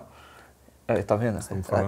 é, 0.86 1.02
tá 1.02 1.16
vendo? 1.16 1.34
né? 1.34 1.40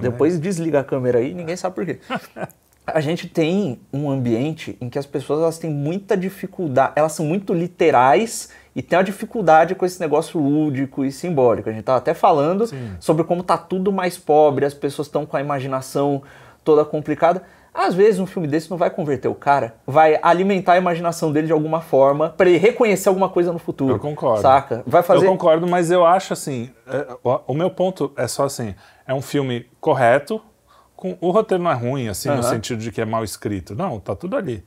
Depois 0.03 0.39
desliga 0.39 0.81
a 0.81 0.85
câmera 0.85 1.21
aí, 1.21 1.33
ninguém 1.33 1.57
sabe 1.57 1.75
por 1.75 1.87
quê. 1.87 2.01
A 2.87 3.01
gente 3.01 3.29
tem 3.29 3.81
um 3.93 4.11
ambiente 4.11 4.77
em 4.81 4.89
que 4.89 4.99
as 4.99 5.07
pessoas 5.07 5.41
elas 5.41 5.59
têm 5.59 5.71
muita 5.71 6.17
dificuldade, 6.17 6.93
elas 6.97 7.13
são 7.13 7.25
muito 7.25 7.53
literais 7.55 8.51
e 8.75 8.83
tem 8.83 8.99
uma 8.99 9.05
dificuldade 9.05 9.75
com 9.75 9.85
esse 9.85 10.01
negócio 10.01 10.41
lúdico 10.41 11.05
e 11.05 11.13
simbólico. 11.13 11.69
A 11.69 11.73
gente 11.73 11.85
tava 11.85 11.99
até 11.99 12.15
falando 12.15 12.69
sobre 12.99 13.23
como 13.25 13.43
tá 13.43 13.57
tudo 13.57 13.93
mais 13.93 14.19
pobre, 14.19 14.65
as 14.65 14.75
pessoas 14.75 15.09
estão 15.09 15.25
com 15.27 15.37
a 15.37 15.41
imaginação 15.41 16.23
toda 16.65 16.85
complicada. 16.85 17.43
Às 17.73 17.95
vezes 17.95 18.19
um 18.19 18.27
filme 18.27 18.49
desse 18.49 18.69
não 18.69 18.77
vai 18.77 18.91
converter 18.91 19.29
o 19.29 19.35
cara, 19.35 19.77
vai 19.87 20.19
alimentar 20.23 20.73
a 20.73 20.79
imaginação 20.79 21.31
dele 21.33 21.47
de 21.47 21.53
alguma 21.53 21.81
forma 21.81 22.31
para 22.31 22.49
ele 22.49 22.59
reconhecer 22.59 23.09
alguma 23.09 23.29
coisa 23.29 23.53
no 23.53 23.61
futuro. 23.61 23.95
Eu 23.95 23.99
concordo. 24.01 24.43
Saca? 24.43 24.83
Vai 24.85 25.05
fazer 25.05 25.27
Eu 25.27 25.31
concordo, 25.31 25.69
mas 25.69 25.91
eu 25.91 26.05
acho 26.05 26.33
assim. 26.33 26.71
é, 26.89 27.07
o, 27.23 27.53
o 27.53 27.55
meu 27.55 27.71
ponto 27.71 28.13
é 28.17 28.27
só 28.27 28.45
assim: 28.45 28.75
é 29.07 29.15
um 29.15 29.23
filme 29.23 29.67
correto. 29.81 30.41
Com, 31.01 31.17
o 31.19 31.31
roteiro 31.31 31.65
não 31.65 31.71
é 31.71 31.75
ruim, 31.75 32.09
assim, 32.09 32.29
no 32.29 32.35
Aham. 32.35 32.43
sentido 32.43 32.79
de 32.79 32.93
que 32.93 33.01
é 33.01 33.07
mal 33.07 33.25
escrito. 33.25 33.75
Não, 33.75 33.99
tá 33.99 34.15
tudo 34.15 34.37
ali. 34.37 34.63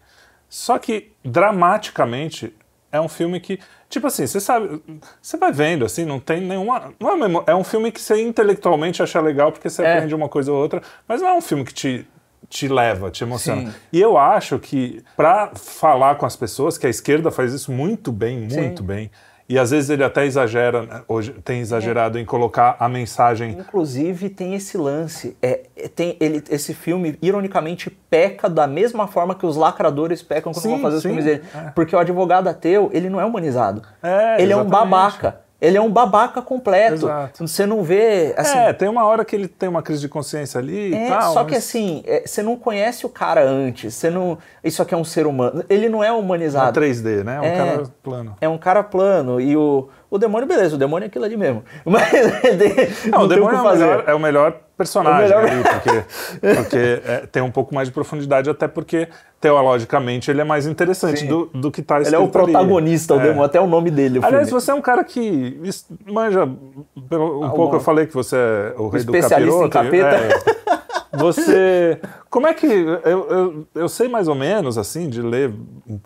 Só 0.49 0.79
que, 0.79 1.11
dramaticamente, 1.23 2.51
é 2.91 2.99
um 2.99 3.07
filme 3.07 3.39
que, 3.39 3.59
tipo 3.87 4.07
assim, 4.07 4.25
você 4.25 4.39
sabe, 4.39 4.81
você 5.21 5.37
vai 5.37 5.51
vendo, 5.51 5.85
assim, 5.85 6.05
não 6.05 6.19
tem 6.19 6.41
nenhuma. 6.41 6.91
Não 6.99 7.11
é, 7.11 7.15
mesmo, 7.17 7.43
é 7.45 7.53
um 7.55 7.63
filme 7.63 7.91
que 7.91 8.01
você 8.01 8.19
intelectualmente 8.19 9.01
acha 9.03 9.21
legal 9.21 9.51
porque 9.51 9.69
você 9.69 9.83
É. 9.83 9.93
aprende 9.93 10.15
uma 10.15 10.27
coisa 10.27 10.51
ou 10.51 10.59
outra, 10.59 10.81
mas 11.07 11.21
não 11.21 11.29
é 11.29 11.33
um 11.33 11.41
filme 11.41 11.63
que 11.63 11.73
te, 11.73 12.07
te 12.49 12.67
leva, 12.67 13.11
te 13.11 13.23
emociona. 13.23 13.69
Sim. 13.71 13.77
E 13.91 14.01
eu 14.01 14.17
acho 14.17 14.57
que, 14.57 15.03
pra 15.15 15.51
falar 15.53 16.15
com 16.15 16.25
as 16.25 16.35
pessoas, 16.35 16.79
que 16.79 16.87
a 16.87 16.89
esquerda 16.89 17.29
faz 17.29 17.53
isso 17.53 17.71
muito 17.71 18.11
bem, 18.11 18.39
muito 18.39 18.81
Sim. 18.81 18.87
bem. 18.87 19.11
E 19.47 19.59
às 19.59 19.71
vezes 19.71 19.89
ele 19.89 20.03
até 20.03 20.25
exagera, 20.25 20.83
né, 20.83 21.01
hoje 21.07 21.33
tem 21.43 21.59
exagerado 21.59 22.17
em 22.17 22.25
colocar 22.25 22.77
a 22.79 22.87
mensagem. 22.87 23.51
Inclusive 23.51 24.29
tem 24.29 24.55
esse 24.55 24.77
lance, 24.77 25.35
é, 25.41 25.63
é, 25.75 25.87
tem 25.87 26.15
ele, 26.19 26.41
esse 26.49 26.73
filme 26.73 27.17
ironicamente 27.21 27.89
peca 27.89 28.49
da 28.49 28.65
mesma 28.65 29.05
forma 29.05 29.35
que 29.35 29.45
os 29.45 29.57
lacradores 29.57 30.21
pecam 30.23 30.53
quando 30.53 30.63
Sim, 30.63 30.69
vão 30.69 30.79
fazer 30.79 30.95
os 30.95 31.01
sim, 31.01 31.09
filmes 31.09 31.25
dele, 31.25 31.43
é. 31.53 31.71
porque 31.71 31.95
o 31.95 31.99
advogado 31.99 32.47
ateu 32.47 32.89
ele 32.93 33.09
não 33.09 33.19
é 33.19 33.25
humanizado, 33.25 33.81
É, 34.01 34.41
ele 34.41 34.53
é 34.53 34.55
um 34.55 34.61
exatamente. 34.61 34.89
babaca, 34.89 35.41
ele 35.63 35.77
é 35.77 35.81
um 35.81 35.89
babaca 35.89 36.41
completo. 36.41 37.05
Exato. 37.05 37.47
Você 37.47 37.65
não 37.65 37.81
vê 37.83 38.33
assim. 38.37 38.57
é, 38.57 38.73
tem 38.73 38.89
uma 38.89 39.05
hora 39.05 39.23
que 39.23 39.33
ele 39.35 39.47
tem 39.47 39.69
uma 39.69 39.81
crise 39.81 40.01
de 40.01 40.09
consciência 40.09 40.59
ali 40.59 40.91
e 40.91 40.93
É, 40.93 41.07
tal. 41.07 41.33
só 41.33 41.43
que 41.45 41.53
mas 41.53 41.63
assim, 41.65 42.03
é, 42.05 42.23
você 42.27 42.43
não 42.43 42.57
conhece 42.57 43.05
o 43.05 43.09
cara 43.09 43.41
antes, 43.43 43.95
você 43.95 44.09
não. 44.09 44.37
Isso 44.63 44.81
aqui 44.81 44.93
é 44.93 44.97
um 44.97 45.03
ser 45.05 45.25
humano. 45.25 45.63
Ele 45.69 45.87
não 45.87 46.03
é 46.03 46.07
É 46.07 46.11
humanizado. 46.11 46.79
3D, 46.79 47.23
né? 47.23 47.39
Um 47.39 47.43
É. 47.45 47.55
cara 47.57 47.83
plano. 48.03 48.35
É 48.41 48.49
um 48.49 48.57
cara 48.57 48.83
plano. 48.83 49.39
E 49.39 49.55
o, 49.55 49.87
o 50.11 50.17
demônio, 50.17 50.47
beleza, 50.47 50.75
o 50.75 50.77
demônio 50.77 51.05
é 51.05 51.07
aquilo 51.07 51.23
ali 51.25 51.37
mesmo. 51.37 51.63
Mas 51.85 52.11
de- 52.11 53.09
Não, 53.09 53.21
o 53.21 53.27
demônio 53.27 53.57
é 53.57 53.61
que 53.61 53.67
o, 53.67 53.71
melhor, 53.71 54.03
é 54.07 54.13
o 54.13 54.19
melhor 54.19 54.59
personagem 54.77 55.31
É 55.31 55.37
ali, 55.37 55.63
porque, 55.63 56.03
porque 56.55 57.01
é, 57.05 57.27
tem 57.31 57.41
um 57.43 57.51
pouco 57.51 57.73
mais 57.75 57.87
de 57.87 57.93
profundidade, 57.93 58.49
até 58.49 58.67
porque, 58.67 59.07
teologicamente, 59.39 60.31
ele 60.31 60.41
é 60.41 60.43
mais 60.43 60.65
interessante 60.65 61.21
Sim. 61.21 61.27
do, 61.27 61.45
do 61.53 61.71
que 61.71 61.81
está 61.81 61.95
Ele 61.95 62.03
escrito 62.05 62.21
é 62.21 62.25
o 62.25 62.27
protagonista, 62.29 63.13
o 63.13 63.17
ali. 63.17 63.27
demônio, 63.27 63.45
até 63.45 63.59
o 63.61 63.67
nome 63.67 63.91
dele. 63.91 64.19
O 64.19 64.25
Aliás, 64.25 64.47
filme. 64.47 64.61
você 64.61 64.71
é 64.71 64.73
um 64.73 64.81
cara 64.81 65.03
que 65.03 65.59
manja. 66.07 66.47
pelo- 67.09 67.41
Um 67.41 67.45
Ah, 67.45 67.49
pouco 67.51 67.75
eu 67.75 67.79
falei 67.79 68.05
que 68.07 68.13
você 68.13 68.35
é 68.35 68.73
o 68.77 68.87
rei 68.89 69.03
do 69.03 69.15
especialista 69.15 69.63
em 69.65 69.69
capiroto. 69.69 70.15
capeta. 70.15 70.62
Você. 71.13 71.99
Como 72.29 72.47
é 72.47 72.53
que. 72.53 72.65
Eu, 72.65 73.29
eu, 73.29 73.67
eu 73.75 73.89
sei 73.89 74.07
mais 74.07 74.27
ou 74.27 74.35
menos, 74.35 74.77
assim, 74.77 75.07
de 75.07 75.21
ler, 75.21 75.53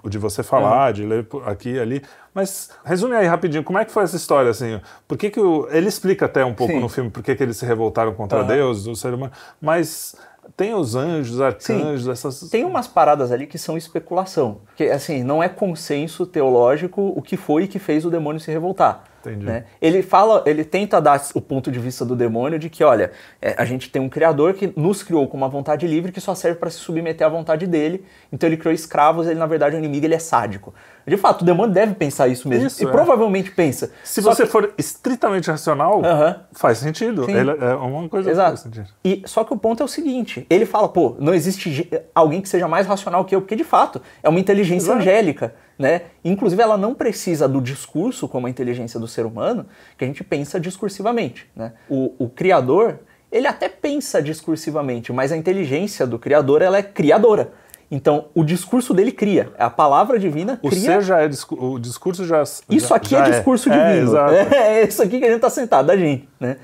de 0.05 0.17
você 0.17 0.43
falar, 0.43 0.91
de 0.91 1.05
ler 1.05 1.25
aqui 1.45 1.73
e 1.73 1.79
ali, 1.79 2.01
mas 2.33 2.69
resume 2.83 3.15
aí 3.15 3.25
rapidinho, 3.25 3.63
como 3.63 3.79
é 3.79 3.85
que 3.85 3.91
foi 3.91 4.03
essa 4.03 4.15
história, 4.15 4.51
assim? 4.51 4.79
Por 5.07 5.17
que, 5.17 5.29
que 5.29 5.39
o, 5.39 5.67
ele 5.71 5.87
explica 5.87 6.25
até 6.25 6.43
um 6.43 6.53
pouco 6.53 6.73
Sim. 6.73 6.79
no 6.79 6.89
filme 6.89 7.09
por 7.09 7.23
que, 7.23 7.35
que 7.35 7.43
eles 7.43 7.57
se 7.57 7.65
revoltaram 7.65 8.13
contra 8.13 8.39
Aham. 8.39 8.47
Deus, 8.47 8.85
o 8.85 8.95
ser 8.95 9.13
humano, 9.13 9.31
mas 9.61 10.15
tem 10.55 10.73
os 10.73 10.95
anjos, 10.95 11.41
arcanjos, 11.41 12.07
essas. 12.07 12.49
Tem 12.49 12.63
umas 12.63 12.87
paradas 12.87 13.31
ali 13.31 13.47
que 13.47 13.57
são 13.57 13.77
especulação. 13.77 14.61
Porque, 14.65 14.85
assim, 14.85 15.23
não 15.23 15.41
é 15.41 15.49
consenso 15.49 16.25
teológico 16.25 17.13
o 17.15 17.21
que 17.21 17.35
foi 17.35 17.67
que 17.67 17.79
fez 17.79 18.05
o 18.05 18.09
demônio 18.09 18.39
se 18.39 18.51
revoltar. 18.51 19.03
Né? 19.35 19.65
Ele 19.81 20.01
fala, 20.01 20.43
ele 20.45 20.63
tenta 20.63 21.01
dar 21.01 21.21
o 21.33 21.41
ponto 21.41 21.71
de 21.71 21.79
vista 21.79 22.05
do 22.05 22.15
demônio 22.15 22.57
de 22.57 22.69
que, 22.69 22.83
olha, 22.83 23.11
é, 23.41 23.55
a 23.57 23.65
gente 23.65 23.89
tem 23.89 24.01
um 24.01 24.09
criador 24.09 24.53
que 24.53 24.71
nos 24.75 25.03
criou 25.03 25.27
com 25.27 25.35
uma 25.35 25.49
vontade 25.49 25.85
livre 25.87 26.11
que 26.11 26.21
só 26.21 26.33
serve 26.35 26.59
para 26.59 26.69
se 26.69 26.77
submeter 26.77 27.25
à 27.25 27.29
vontade 27.29 27.67
dele. 27.67 28.05
Então 28.31 28.47
ele 28.47 28.57
criou 28.57 28.73
escravos, 28.73 29.27
ele 29.27 29.39
na 29.39 29.45
verdade 29.45 29.75
é 29.75 29.79
um 29.79 29.81
inimigo, 29.81 30.05
ele 30.05 30.15
é 30.15 30.19
sádico. 30.19 30.73
De 31.05 31.15
fato, 31.15 31.41
o 31.43 31.45
demônio 31.45 31.73
deve 31.73 31.95
pensar 31.95 32.27
isso 32.27 32.49
mesmo. 32.49 32.67
Isso, 32.67 32.83
e 32.83 32.85
é. 32.85 32.91
provavelmente 32.91 33.49
pensa. 33.51 33.91
Se 34.03 34.21
Só 34.21 34.33
você 34.33 34.43
que- 34.43 34.51
for 34.51 34.73
estritamente 34.77 35.49
racional, 35.49 36.03
Aham. 36.03 36.41
faz 36.51 36.79
sentido. 36.79 37.23
Sim. 37.25 37.33
Ele 37.33 37.51
é 37.51 37.73
uma 37.75 38.09
coisa 38.09 38.27
que 38.29 38.33
Exato. 38.33 38.49
faz 38.49 38.59
sentido. 38.61 38.87
E 39.05 39.23
só 39.25 39.43
que 39.45 39.53
o 39.53 39.57
ponto 39.57 39.81
é 39.81 39.85
o 39.85 39.87
seguinte: 39.87 40.45
ele 40.49 40.65
fala, 40.65 40.89
pô, 40.89 41.15
não 41.19 41.33
existe 41.33 41.89
alguém 42.13 42.41
que 42.41 42.49
seja 42.49 42.67
mais 42.67 42.85
racional 42.87 43.23
que 43.23 43.33
eu, 43.33 43.39
porque 43.41 43.55
de 43.55 43.63
fato 43.63 44.01
é 44.21 44.27
uma 44.27 44.39
inteligência 44.39 44.87
Exato. 44.91 44.99
angélica, 44.99 45.55
né? 45.77 46.01
Inclusive 46.23 46.61
ela 46.61 46.77
não 46.77 46.93
precisa 46.93 47.47
do 47.47 47.61
discurso 47.61 48.27
como 48.27 48.47
a 48.47 48.49
inteligência 48.49 48.99
do 48.99 49.07
ser 49.07 49.25
humano, 49.25 49.65
que 49.97 50.03
a 50.03 50.07
gente 50.07 50.23
pensa 50.23 50.59
discursivamente, 50.59 51.47
né? 51.55 51.73
O, 51.89 52.13
o 52.17 52.29
criador, 52.29 52.99
ele 53.31 53.47
até 53.47 53.69
pensa 53.69 54.21
discursivamente, 54.21 55.11
mas 55.13 55.31
a 55.31 55.37
inteligência 55.37 56.07
do 56.07 56.17
criador 56.17 56.61
ela 56.61 56.77
é 56.77 56.83
criadora. 56.83 57.51
Então, 57.89 58.25
o 58.35 58.43
discurso 58.43 58.93
dele 58.93 59.13
cria. 59.13 59.49
A 59.57 59.69
palavra 59.69 60.19
divina 60.19 60.59
O 60.61 60.67
cria 60.69 60.81
ser 60.81 61.01
já 61.03 61.21
é 61.21 61.27
discu- 61.29 61.55
o 61.57 61.79
discurso 61.79 62.25
já 62.25 62.41
isso 62.43 62.63
já- 62.89 62.95
aqui 62.95 63.11
já 63.11 63.25
é 63.27 63.29
discurso 63.31 63.69
divino. 63.69 63.87
É, 63.87 63.97
exato. 63.99 64.33
É, 64.55 64.83
isso 64.83 65.01
aqui 65.01 65.19
que 65.19 65.25
a 65.25 65.31
gente 65.31 65.39
tá 65.39 65.49
sentado, 65.49 65.89
a 65.89 65.95
gente, 65.95 66.27
né? 66.39 66.57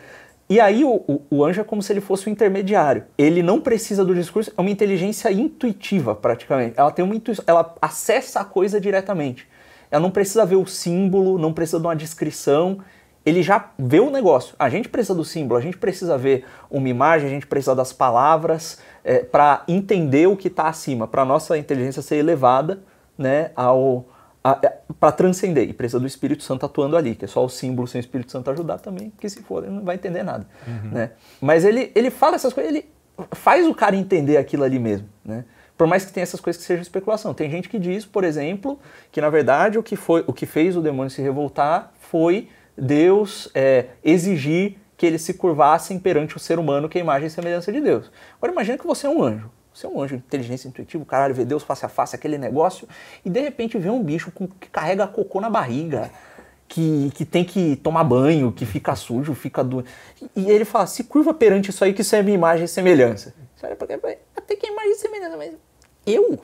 E 0.54 0.60
aí 0.60 0.86
o, 0.86 1.04
o, 1.08 1.22
o 1.32 1.44
anjo 1.44 1.62
é 1.62 1.64
como 1.64 1.82
se 1.82 1.92
ele 1.92 2.00
fosse 2.00 2.28
o 2.28 2.30
intermediário. 2.30 3.06
Ele 3.18 3.42
não 3.42 3.60
precisa 3.60 4.06
do 4.06 4.14
discurso, 4.14 4.54
é 4.56 4.62
uma 4.62 4.70
inteligência 4.70 5.32
intuitiva, 5.32 6.14
praticamente. 6.14 6.76
Ela 6.78 6.92
tem 6.92 7.04
uma 7.04 7.16
intuição, 7.16 7.44
ela 7.48 7.74
acessa 7.82 8.42
a 8.42 8.46
coisa 8.46 8.80
diretamente. 8.80 9.48
Ela 9.90 10.00
não 10.00 10.12
precisa 10.12 10.46
ver 10.46 10.58
o 10.58 10.68
símbolo, 10.68 11.40
não 11.40 11.52
precisa 11.52 11.80
de 11.80 11.88
uma 11.88 11.96
descrição. 11.96 12.78
Ele 13.26 13.42
já 13.42 13.72
vê 13.80 14.00
o 14.00 14.12
negócio. 14.12 14.54
A 14.60 14.70
gente 14.70 14.90
precisa 14.90 15.16
do 15.16 15.26
símbolo, 15.26 15.58
a 15.58 15.64
gente 15.64 15.76
precisa 15.76 16.20
ver 16.20 16.46
uma 16.70 16.88
imagem, 16.88 17.30
a 17.30 17.32
gente 17.32 17.48
precisa 17.48 17.74
das 17.74 17.92
palavras 17.92 18.78
para 19.32 19.64
entender 19.68 20.28
o 20.28 20.38
que 20.38 20.50
está 20.50 20.68
acima, 20.68 21.08
para 21.08 21.26
nossa 21.26 21.58
inteligência 21.58 22.04
ser 22.04 22.18
elevada, 22.18 22.84
né, 23.18 23.50
ao 23.56 24.06
para 25.00 25.12
transcender 25.14 25.70
e 25.70 25.74
precisa 25.74 26.00
do 26.00 26.06
Espírito 26.06 26.44
Santo 26.44 26.66
atuando 26.66 26.98
ali, 26.98 27.16
que 27.16 27.24
é 27.24 27.28
só 27.28 27.44
o 27.46 27.50
símbolo 27.50 27.88
sem 27.88 28.00
o 28.00 28.02
Espírito 28.02 28.32
Santo 28.32 28.52
ajudar 28.52 28.78
também, 28.78 29.10
porque 29.10 29.30
se 29.30 29.42
for 29.42 29.64
ele 29.64 29.74
não 29.74 29.84
vai 29.84 29.96
entender 29.96 30.22
nada, 30.22 30.46
né? 30.92 31.12
Mas 31.40 31.64
ele 31.64 31.92
ele 31.96 32.12
fala 32.12 32.36
essas 32.36 32.52
coisas, 32.52 32.74
ele 32.74 32.86
faz 33.32 33.66
o 33.66 33.74
cara 33.74 33.96
entender 33.96 34.36
aquilo 34.36 34.64
ali 34.64 34.80
mesmo, 34.80 35.08
né? 35.24 35.46
Por 35.78 35.88
mais 35.88 36.06
que 36.06 36.12
tenha 36.12 36.24
essas 36.24 36.40
coisas 36.40 36.62
que 36.62 36.68
sejam 36.68 36.82
especulação. 36.82 37.34
Tem 37.34 37.50
gente 37.50 37.68
que 37.68 37.80
diz, 37.80 38.06
por 38.06 38.24
exemplo, 38.24 38.80
que 39.12 39.20
na 39.20 39.30
verdade 39.30 39.80
o 39.80 39.84
que 39.84 39.96
foi 39.96 40.24
o 40.28 40.34
que 40.34 40.46
fez 40.46 40.76
o 40.76 40.82
demônio 40.82 41.10
se 41.10 41.22
revoltar 41.22 41.92
foi 42.00 42.50
Deus 42.78 43.50
é, 43.56 43.88
exigir 44.04 44.78
que 44.98 45.06
eles 45.06 45.22
se 45.22 45.34
curvassem 45.34 45.98
perante 46.00 46.38
o 46.38 46.40
ser 46.40 46.60
humano 46.60 46.88
que 46.90 46.98
é 46.98 47.02
a 47.02 47.04
imagem 47.04 47.28
e 47.28 47.30
semelhança 47.30 47.72
de 47.72 47.80
Deus. 47.80 48.12
Agora 48.38 48.52
imagina 48.52 48.78
que 48.78 48.86
você 48.86 49.08
é 49.08 49.10
um 49.10 49.24
anjo. 49.24 49.50
Você 49.74 49.88
é 49.88 49.90
um 49.90 50.02
anjo, 50.02 50.16
inteligência 50.16 50.68
intuitiva, 50.68 51.04
caralho, 51.06 51.34
vê 51.34 51.44
Deus 51.44 51.64
face 51.64 51.86
a 51.86 51.90
face, 51.90 52.16
aquele 52.16 52.38
negócio, 52.38 52.88
e 53.26 53.30
de 53.30 53.40
repente 53.40 53.78
vê 53.78 53.90
um 53.90 54.04
bicho 54.04 54.32
com, 54.32 54.48
que 54.48 54.70
carrega 54.70 55.08
cocô 55.08 55.42
na 55.42 55.50
barriga, 55.50 56.12
que, 56.68 57.12
que 57.16 57.26
tem 57.26 57.44
que 57.44 57.76
tomar 57.78 58.04
banho, 58.04 58.52
que 58.52 58.66
fica 58.66 58.96
sujo, 58.96 59.34
fica 59.34 59.64
do. 59.64 59.84
E 60.36 60.50
ele 60.50 60.66
fala: 60.66 60.86
se 60.86 61.04
curva 61.04 61.34
perante 61.34 61.70
isso 61.70 61.84
aí, 61.84 61.94
que 61.94 62.02
isso 62.02 62.16
é 62.16 62.22
minha 62.22 62.36
imagem 62.36 62.66
e 62.66 62.68
semelhança. 62.68 63.34
Você 63.56 63.66
olha 63.66 63.76
pra 63.76 63.88
cá, 63.88 63.96
até 64.36 64.56
que 64.56 64.68
é 64.68 64.72
imagem 64.72 64.92
e 64.92 64.96
semelhança, 64.96 65.38
mas 65.38 65.54
eu? 66.06 66.40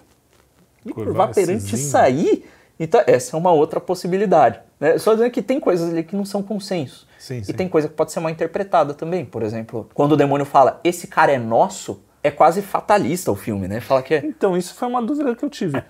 Me 0.83 0.93
Curvar 0.93 1.27
curvar 1.27 1.33
perante 1.33 1.75
isso 1.75 1.98
aí? 1.98 2.45
Então, 2.79 3.03
essa 3.05 3.36
é 3.36 3.38
uma 3.39 3.51
outra 3.51 3.79
possibilidade. 3.79 4.62
Né? 4.79 4.98
Só 4.98 5.13
dizendo 5.13 5.29
que 5.31 5.41
tem 5.41 5.59
coisas 5.59 5.89
ali 5.89 6.03
que 6.03 6.15
não 6.15 6.24
são 6.24 6.41
consensos. 6.41 7.05
Sim, 7.17 7.39
e 7.39 7.45
sim. 7.45 7.53
tem 7.53 7.67
coisa 7.67 7.89
que 7.89 7.93
pode 7.93 8.13
ser 8.13 8.21
mal 8.21 8.29
interpretada 8.29 8.93
também. 8.93 9.25
Por 9.25 9.43
exemplo, 9.43 9.89
quando 9.93 10.13
o 10.13 10.17
demônio 10.17 10.45
fala, 10.45 10.79
esse 10.83 11.05
cara 11.05 11.33
é 11.33 11.38
nosso, 11.38 12.01
é 12.23 12.31
quase 12.31 12.61
fatalista 12.61 13.31
o 13.31 13.35
filme, 13.35 13.67
né? 13.67 13.79
Fala 13.79 14.01
que 14.01 14.13
é. 14.13 14.25
Então, 14.25 14.57
isso 14.57 14.73
foi 14.75 14.88
uma 14.88 15.01
dúvida 15.01 15.35
que 15.35 15.43
eu 15.43 15.49
tive. 15.49 15.81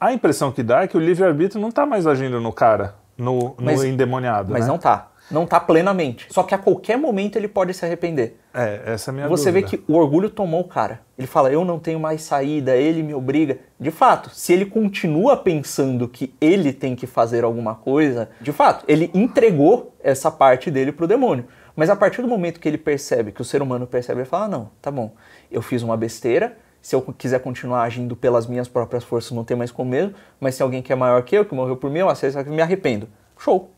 A 0.00 0.12
impressão 0.12 0.50
que 0.50 0.62
dá 0.62 0.82
é 0.82 0.86
que 0.88 0.96
o 0.96 1.00
livre-arbítrio 1.00 1.60
não 1.60 1.70
tá 1.70 1.86
mais 1.86 2.06
agindo 2.06 2.40
no 2.40 2.52
cara, 2.52 2.96
no, 3.16 3.54
no 3.56 3.64
Mas- 3.64 3.84
endemoniado. 3.84 4.52
Mas 4.52 4.62
né? 4.62 4.68
não 4.68 4.78
tá. 4.78 5.08
Não 5.30 5.46
tá 5.46 5.58
plenamente. 5.60 6.26
Só 6.30 6.42
que 6.42 6.54
a 6.54 6.58
qualquer 6.58 6.98
momento 6.98 7.36
ele 7.36 7.48
pode 7.48 7.72
se 7.72 7.84
arrepender. 7.86 8.36
É, 8.52 8.82
essa 8.86 9.10
é 9.10 9.12
a 9.12 9.14
minha 9.14 9.28
Você 9.28 9.50
vê 9.50 9.62
dúvida. 9.62 9.82
que 9.82 9.90
o 9.92 9.96
orgulho 9.96 10.28
tomou 10.28 10.60
o 10.60 10.64
cara. 10.68 11.00
Ele 11.16 11.26
fala, 11.28 11.50
eu 11.50 11.64
não 11.64 11.78
tenho 11.78 11.98
mais 11.98 12.22
saída, 12.22 12.76
ele 12.76 13.02
me 13.02 13.14
obriga. 13.14 13.58
De 13.80 13.90
fato, 13.90 14.28
se 14.30 14.52
ele 14.52 14.66
continua 14.66 15.36
pensando 15.36 16.06
que 16.08 16.34
ele 16.40 16.72
tem 16.72 16.94
que 16.94 17.06
fazer 17.06 17.44
alguma 17.44 17.74
coisa, 17.76 18.28
de 18.40 18.52
fato, 18.52 18.84
ele 18.88 19.10
entregou 19.14 19.94
essa 20.02 20.30
parte 20.30 20.70
dele 20.70 20.92
pro 20.92 21.06
demônio. 21.06 21.46
Mas 21.74 21.90
a 21.90 21.96
partir 21.96 22.22
do 22.22 22.28
momento 22.28 22.60
que 22.60 22.68
ele 22.68 22.78
percebe, 22.78 23.32
que 23.32 23.40
o 23.40 23.44
ser 23.44 23.62
humano 23.62 23.86
percebe, 23.86 24.20
ele 24.20 24.28
fala, 24.28 24.44
ah, 24.44 24.48
não, 24.48 24.70
tá 24.80 24.90
bom, 24.90 25.14
eu 25.50 25.62
fiz 25.62 25.82
uma 25.82 25.96
besteira, 25.96 26.56
se 26.80 26.94
eu 26.94 27.02
quiser 27.16 27.40
continuar 27.40 27.82
agindo 27.82 28.16
pelas 28.16 28.46
minhas 28.46 28.68
próprias 28.68 29.04
forças, 29.04 29.30
não 29.32 29.44
tem 29.44 29.56
mais 29.56 29.70
como 29.70 29.90
mesmo, 29.90 30.14
mas 30.40 30.56
se 30.56 30.62
alguém 30.62 30.82
que 30.82 30.92
é 30.92 30.96
maior 30.96 31.22
que 31.22 31.36
eu, 31.36 31.44
que 31.44 31.54
morreu 31.54 31.76
por 31.76 31.90
mim, 31.90 32.00
eu 32.00 32.08
que 32.08 32.26
eu 32.26 32.52
me 32.52 32.60
arrependo. 32.60 33.08
Show. 33.38 33.70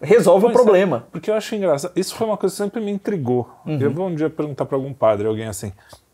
Resolve 0.00 0.46
o 0.46 0.50
é, 0.50 0.52
problema. 0.52 1.06
porque 1.10 1.30
eu 1.30 1.34
acho 1.34 1.54
engraçado. 1.54 1.92
Isso 1.96 2.14
foi 2.14 2.26
uma 2.26 2.36
coisa 2.36 2.54
que 2.54 2.62
sempre 2.62 2.80
me 2.80 2.90
intrigou. 2.90 3.50
Uhum. 3.64 3.80
Eu 3.80 3.90
vou 3.90 4.06
um 4.08 4.14
dia 4.14 4.28
perguntar 4.28 4.66
para 4.66 4.76
algum 4.76 4.92
padre, 4.92 5.26
alguém 5.26 5.46
assim. 5.46 5.72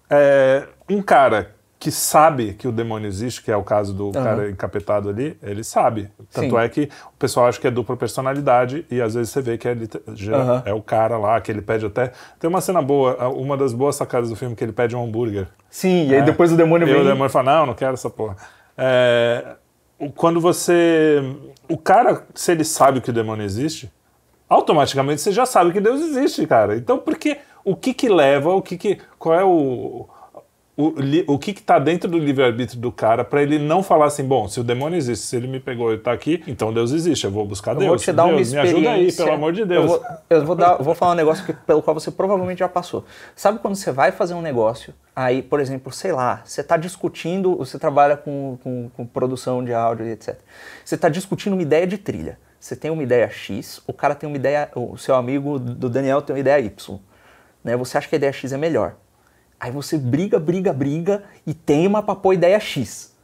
É, 0.08 0.66
um 0.88 1.02
cara 1.02 1.54
que 1.82 1.90
sabe 1.90 2.54
que 2.54 2.68
o 2.68 2.70
demônio 2.70 3.08
existe, 3.08 3.42
que 3.42 3.50
é 3.50 3.56
o 3.56 3.64
caso 3.64 3.92
do 3.92 4.12
cara 4.12 4.48
encapetado 4.48 5.08
ali, 5.08 5.36
ele 5.42 5.64
sabe. 5.64 6.08
Tanto 6.30 6.50
Sim. 6.50 6.56
é 6.56 6.68
que 6.68 6.82
o 7.12 7.16
pessoal 7.18 7.46
acha 7.46 7.60
que 7.60 7.66
é 7.66 7.72
dupla 7.72 7.96
personalidade 7.96 8.86
e 8.88 9.02
às 9.02 9.14
vezes 9.14 9.32
você 9.32 9.42
vê 9.42 9.58
que 9.58 9.66
é, 9.66 9.72
Aham. 10.32 10.62
é 10.64 10.72
o 10.72 10.80
cara 10.80 11.18
lá, 11.18 11.40
que 11.40 11.50
ele 11.50 11.60
pede 11.60 11.84
até. 11.84 12.12
Tem 12.38 12.48
uma 12.48 12.60
cena 12.60 12.80
boa, 12.80 13.16
uma 13.30 13.56
das 13.56 13.72
boas 13.72 13.96
sacadas 13.96 14.30
do 14.30 14.36
filme, 14.36 14.54
que 14.54 14.62
ele 14.62 14.70
pede 14.70 14.94
um 14.94 15.02
hambúrguer. 15.04 15.48
Sim, 15.68 16.06
e 16.06 16.14
aí 16.14 16.20
É. 16.20 16.22
depois 16.22 16.52
o 16.52 16.56
demônio 16.56 16.86
E 16.86 16.92
vem. 16.92 17.00
o 17.02 17.04
demônio 17.04 17.28
fala, 17.30 17.52
não, 17.58 17.66
não 17.66 17.74
quero 17.74 17.94
essa 17.94 18.08
porra. 18.08 18.36
É, 18.78 19.56
quando 20.14 20.40
você... 20.40 21.20
O 21.68 21.76
cara, 21.76 22.24
se 22.32 22.52
ele 22.52 22.62
sabe 22.64 23.00
que 23.00 23.10
o 23.10 23.12
demônio 23.12 23.44
existe, 23.44 23.92
automaticamente 24.48 25.20
você 25.20 25.32
já 25.32 25.44
sabe 25.46 25.72
que 25.72 25.80
Deus 25.80 26.00
existe, 26.00 26.46
cara. 26.46 26.76
Então, 26.76 26.96
por 26.96 27.16
que... 27.18 27.38
O 27.64 27.74
que 27.74 27.92
que 27.92 28.08
leva, 28.08 28.50
o 28.54 28.62
que 28.62 28.76
que... 28.76 28.98
Qual 29.18 29.34
é 29.34 29.44
o... 29.44 30.08
o, 30.74 30.94
o 31.34 31.38
que 31.38 31.52
que 31.52 31.62
tá 31.62 31.78
dentro 31.78 32.08
do 32.10 32.18
livre-arbítrio 32.18 32.80
do 32.80 32.90
cara 32.90 33.22
pra 33.22 33.42
ele 33.42 33.58
não 33.58 33.82
falar 33.82 34.06
assim, 34.06 34.24
bom, 34.24 34.48
se 34.48 34.58
o 34.58 34.64
demônio 34.64 34.96
existe, 34.96 35.26
se 35.26 35.36
ele 35.36 35.46
me 35.46 35.60
pegou 35.60 35.92
e 35.92 35.98
tá 35.98 36.12
aqui, 36.12 36.42
então 36.46 36.72
Deus 36.72 36.92
existe, 36.92 37.24
eu 37.24 37.30
vou 37.30 37.44
buscar 37.46 37.72
Eu 37.72 37.78
Deus. 37.80 37.88
vou 37.88 37.96
te 37.98 38.10
dar 38.12 38.24
uma 38.24 38.36
Deus, 38.36 38.52
me 38.52 38.58
experiência. 38.58 38.90
ajuda 38.90 38.90
aí, 38.92 39.12
pelo 39.12 39.32
amor 39.32 39.52
de 39.52 39.64
Deus. 39.66 39.82
Eu 39.82 39.88
vou, 39.88 40.02
eu 40.30 40.46
vou, 40.46 40.56
dar, 40.56 40.74
vou 40.76 40.94
falar 40.94 41.12
um 41.12 41.16
negócio 41.16 41.44
que- 41.44 41.52
pelo 41.52 41.82
qual 41.82 41.92
você 41.92 42.10
provavelmente 42.10 42.60
já 42.60 42.68
passou. 42.68 43.04
Sabe 43.36 43.58
quando 43.58 43.74
você 43.76 43.92
vai 43.92 44.12
fazer 44.12 44.32
um 44.32 44.40
negócio, 44.40 44.94
aí, 45.14 45.42
por 45.42 45.60
exemplo, 45.60 45.92
sei 45.92 46.10
lá, 46.12 46.40
você 46.44 46.62
está 46.62 46.78
discutindo, 46.78 47.54
você 47.56 47.78
trabalha 47.78 48.16
com, 48.16 48.58
com, 48.62 48.90
com 48.96 49.06
produção 49.06 49.62
de 49.62 49.74
áudio 49.74 50.06
e 50.06 50.12
etc. 50.12 50.38
Você 50.84 50.94
está 50.94 51.10
discutindo 51.10 51.52
uma 51.52 51.62
ideia 51.62 51.86
de 51.86 51.98
trilha. 51.98 52.38
Você 52.58 52.74
tem 52.76 52.90
uma 52.90 53.02
ideia 53.02 53.28
X, 53.28 53.82
o 53.86 53.92
cara 53.92 54.14
tem 54.14 54.26
uma 54.28 54.36
ideia, 54.36 54.70
o 54.74 54.96
seu 54.96 55.16
amigo 55.16 55.58
do 55.58 55.90
Daniel 55.90 56.22
tem 56.22 56.32
uma 56.34 56.40
ideia 56.40 56.60
Y. 56.60 56.98
Né? 57.62 57.76
Você 57.76 57.98
acha 57.98 58.08
que 58.08 58.14
a 58.14 58.18
ideia 58.18 58.32
X 58.32 58.52
é 58.52 58.56
melhor. 58.56 58.94
Aí 59.62 59.70
você 59.70 59.96
briga, 59.96 60.40
briga, 60.40 60.72
briga 60.72 61.22
e 61.46 61.54
teima 61.54 62.02
pra 62.02 62.16
pôr 62.16 62.32
ideia 62.32 62.58
X. 62.58 63.14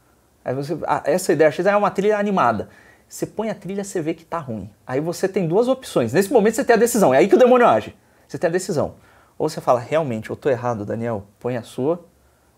Aí 0.45 0.55
você, 0.55 0.77
essa 1.03 1.33
ideia 1.33 1.51
X 1.51 1.65
é 1.65 1.75
uma 1.75 1.91
trilha 1.91 2.17
animada. 2.17 2.69
Você 3.09 3.25
põe 3.25 3.49
a 3.49 3.53
trilha, 3.53 3.83
você 3.83 4.01
vê 4.01 4.13
que 4.13 4.23
tá 4.23 4.37
ruim. 4.37 4.69
Aí 4.87 5.01
você 5.01 5.27
tem 5.27 5.49
duas 5.49 5.67
opções. 5.67 6.13
Nesse 6.13 6.31
momento 6.31 6.55
você 6.55 6.63
tem 6.63 6.77
a 6.77 6.79
decisão. 6.79 7.13
É 7.13 7.17
aí 7.17 7.27
que 7.27 7.35
o 7.35 7.37
demônio 7.37 7.67
age. 7.67 7.93
Você 8.25 8.37
tem 8.37 8.47
a 8.47 8.53
decisão. 8.53 8.95
Ou 9.37 9.49
você 9.49 9.59
fala, 9.59 9.81
realmente, 9.81 10.29
eu 10.29 10.35
tô 10.37 10.49
errado, 10.49 10.85
Daniel, 10.85 11.25
põe 11.41 11.57
a 11.57 11.61
sua. 11.61 12.05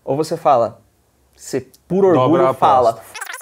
Ou 0.06 0.16
você 0.16 0.38
fala, 0.38 0.80
você 1.36 1.68
por 1.88 2.06
orgulho 2.06 2.54
fala, 2.54 3.02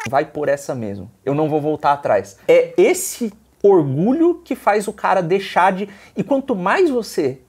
vai 0.10 0.24
por 0.24 0.48
essa 0.48 0.74
mesmo. 0.74 1.12
Eu 1.26 1.36
não 1.36 1.50
vou 1.50 1.60
voltar 1.60 1.92
atrás. 1.92 2.38
É 2.48 2.74
esse 2.78 3.34
orgulho 3.62 4.36
que 4.36 4.56
faz 4.56 4.88
o 4.88 4.94
cara 4.94 5.22
deixar 5.22 5.74
de. 5.74 5.90
E 6.16 6.24
quanto 6.24 6.56
mais 6.56 6.90
você. 6.90 7.42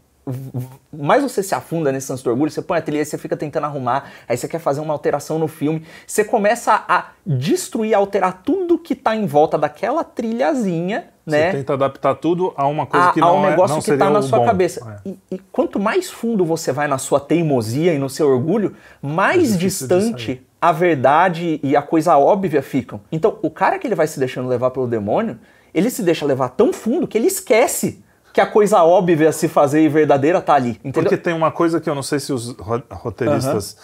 Mais 0.92 1.22
você 1.22 1.42
se 1.42 1.54
afunda 1.54 1.90
nesse 1.90 2.10
lance 2.10 2.22
do 2.22 2.30
orgulho, 2.30 2.50
você 2.50 2.62
põe 2.62 2.78
a 2.78 2.82
trilha, 2.82 3.04
você 3.04 3.18
fica 3.18 3.36
tentando 3.36 3.64
arrumar, 3.64 4.10
aí 4.28 4.36
você 4.36 4.46
quer 4.46 4.58
fazer 4.58 4.80
uma 4.80 4.92
alteração 4.92 5.38
no 5.38 5.48
filme, 5.48 5.82
você 6.06 6.24
começa 6.24 6.84
a 6.86 7.08
destruir, 7.26 7.94
alterar 7.94 8.42
tudo 8.44 8.78
que 8.78 8.94
tá 8.94 9.16
em 9.16 9.26
volta 9.26 9.56
daquela 9.56 10.04
trilhazinha, 10.04 11.08
né? 11.26 11.50
Você 11.50 11.58
tenta 11.58 11.72
adaptar 11.74 12.14
tudo 12.16 12.52
a 12.56 12.66
uma 12.66 12.86
coisa 12.86 13.08
a, 13.08 13.12
que 13.12 13.20
a 13.20 13.24
não 13.24 13.38
um 13.38 13.46
é 13.46 13.50
negócio 13.50 13.76
não 13.76 13.82
que 13.82 13.96
tá 13.96 14.10
na 14.10 14.22
sua 14.22 14.40
bom. 14.40 14.46
cabeça. 14.46 15.00
É. 15.04 15.08
E, 15.08 15.18
e 15.32 15.38
quanto 15.50 15.80
mais 15.80 16.10
fundo 16.10 16.44
você 16.44 16.72
vai 16.72 16.86
na 16.86 16.98
sua 16.98 17.20
teimosia 17.20 17.94
e 17.94 17.98
no 17.98 18.08
seu 18.08 18.28
orgulho, 18.28 18.76
mais 19.02 19.52
de 19.52 19.58
distante 19.58 20.44
a 20.60 20.72
verdade 20.72 21.58
e 21.62 21.74
a 21.74 21.80
coisa 21.80 22.18
óbvia 22.18 22.62
ficam. 22.62 23.00
Então, 23.10 23.38
o 23.42 23.50
cara 23.50 23.78
que 23.78 23.86
ele 23.86 23.94
vai 23.94 24.06
se 24.06 24.18
deixando 24.18 24.48
levar 24.48 24.70
pelo 24.70 24.86
demônio, 24.86 25.38
ele 25.72 25.88
se 25.88 26.02
deixa 26.02 26.26
levar 26.26 26.50
tão 26.50 26.72
fundo 26.72 27.08
que 27.08 27.16
ele 27.16 27.28
esquece 27.28 28.02
que 28.32 28.40
a 28.40 28.46
coisa 28.46 28.82
óbvia 28.84 29.28
a 29.28 29.32
se 29.32 29.48
fazer 29.48 29.82
e 29.82 29.88
verdadeira 29.88 30.40
tá 30.40 30.54
ali. 30.54 30.70
Entendeu? 30.84 31.02
Porque 31.02 31.16
tem 31.16 31.34
uma 31.34 31.50
coisa 31.50 31.80
que 31.80 31.88
eu 31.90 31.94
não 31.94 32.02
sei 32.02 32.18
se 32.20 32.32
os 32.32 32.50
ro- 32.56 32.82
roteiristas 32.90 33.76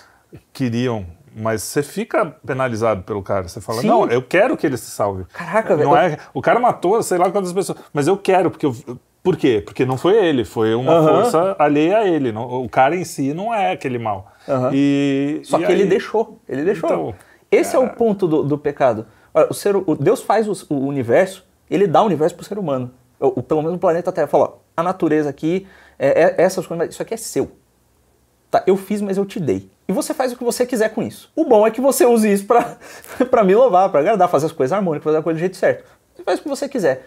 queriam, 0.53 1.07
mas 1.35 1.63
você 1.63 1.83
fica 1.83 2.27
penalizado 2.47 3.03
pelo 3.03 3.23
cara. 3.23 3.49
Você 3.49 3.61
fala, 3.61 3.81
Sim. 3.81 3.89
não, 3.89 4.07
eu 4.09 4.23
quero 4.23 4.57
que 4.57 4.67
ele 4.67 4.77
se 4.77 4.91
salve. 4.91 5.25
Caraca, 5.33 5.77
não 5.77 5.93
velho. 5.93 6.15
é, 6.15 6.19
O 6.33 6.41
cara 6.41 6.59
matou 6.61 7.03
sei 7.03 7.19
lá 7.19 7.31
quantas 7.31 7.53
pessoas, 7.53 7.79
mas 7.93 8.07
eu 8.07 8.17
quero, 8.17 8.51
porque 8.51 8.67
eu, 8.67 8.75
Por 9.23 9.37
quê? 9.37 9.61
Porque 9.65 9.85
não 9.85 9.97
foi 9.99 10.15
ele, 10.25 10.45
foi 10.45 10.73
uma 10.77 10.93
Aham. 10.93 11.09
força 11.09 11.57
alheia 11.59 11.99
a 11.99 12.07
ele. 12.07 12.31
não- 12.31 12.63
o 12.65 12.69
cara 12.69 12.95
em 12.95 13.05
si 13.05 13.35
não 13.35 13.53
é 13.53 13.73
aquele 13.73 13.99
mal. 13.99 14.31
Aham. 14.49 14.71
E, 14.73 15.41
Só 15.45 15.59
e 15.61 15.67
que 15.67 15.73
ele 15.73 15.83
aí- 15.83 15.89
deixou. 15.89 16.39
Ele 16.49 16.63
deixou. 16.63 16.89
Então, 16.89 17.15
Esse 17.51 17.75
é 17.75 17.79
o 17.79 17.89
ponto 17.89 18.27
do, 18.29 18.43
do 18.45 18.57
pecado. 18.57 19.07
Olha, 19.35 19.49
o 19.51 19.55
ser, 19.55 19.75
o 19.77 19.95
Deus 19.97 20.23
faz 20.23 20.47
o, 20.49 20.75
o 20.75 20.87
universo, 20.87 21.45
ele 21.71 21.87
dá 21.89 22.03
o 22.03 22.07
universo 22.07 22.35
pro 22.37 22.45
ser 22.45 22.57
humano. 22.59 22.91
O, 23.21 23.41
o- 23.41 23.43
pelo 23.43 23.63
menos 23.63 23.77
o 23.77 23.81
planeta 23.81 24.13
Terra. 24.13 24.27
Fala, 24.27 24.59
a 24.77 24.83
natureza 24.83 25.31
aqui, 25.31 25.67
é, 25.99 26.23
é- 26.23 26.35
essas 26.39 26.67
coisas, 26.67 26.89
isso 26.91 27.03
aqui 27.03 27.15
é 27.15 27.17
seu. 27.17 27.51
Tá, 28.51 28.63
eu 28.67 28.77
fiz, 28.77 29.01
mas 29.01 29.17
eu 29.17 29.25
te 29.25 29.41
dei. 29.41 29.71
E 29.89 29.93
você 29.93 30.13
faz 30.15 30.33
o 30.33 30.37
que 30.37 30.45
você 30.45 30.65
quiser 30.67 30.91
com 30.91 31.03
isso. 31.03 31.31
O 31.35 31.45
bom 31.45 31.67
é 31.67 31.71
que 31.71 31.81
você 31.81 32.05
use 32.05 32.31
isso 32.33 32.47
pra 33.31 33.45
me 33.45 33.55
louvar, 33.55 33.89
pra 33.91 34.01
agradar, 34.01 34.29
fazer 34.29 34.47
as 34.47 34.53
coisas 34.53 34.73
harmônicas, 34.73 35.05
fazer 35.05 35.19
a 35.19 35.23
coisa 35.23 35.37
do 35.37 35.41
jeito 35.41 35.57
certo. 35.57 35.85
Você 36.15 36.23
faz 36.23 36.39
o 36.41 36.43
que 36.43 36.49
você 36.49 36.69
quiser. 36.69 37.07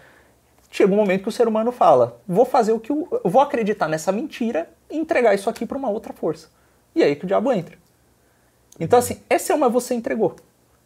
Chega 0.70 0.92
um 0.92 0.96
momento 0.96 1.22
que 1.22 1.28
o 1.28 1.32
ser 1.32 1.48
humano 1.48 1.72
fala: 1.72 2.20
vou 2.28 2.44
fazer 2.44 2.72
o 2.72 2.78
que 2.80 2.92
eu, 2.92 3.08
eu 3.24 3.30
vou 3.30 3.42
acreditar 3.42 3.88
nessa 3.88 4.12
mentira 4.12 4.70
e 4.90 4.96
entregar 4.96 5.34
isso 5.34 5.50
aqui 5.50 5.66
pra 5.66 5.76
uma 5.76 5.88
outra 5.90 6.12
força. 6.12 6.48
E 6.94 7.02
aí 7.02 7.16
que 7.16 7.24
o 7.24 7.26
diabo 7.26 7.52
entra. 7.52 7.76
Então, 8.78 8.98
assim, 8.98 9.20
essa 9.28 9.52
é 9.52 9.56
uma 9.56 9.68
você 9.68 9.94
entregou. 9.94 10.36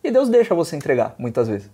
E 0.02 0.10
Deus 0.10 0.28
deixa 0.28 0.54
você 0.54 0.74
entregar, 0.76 1.14
muitas 1.18 1.48
vezes. 1.48 1.70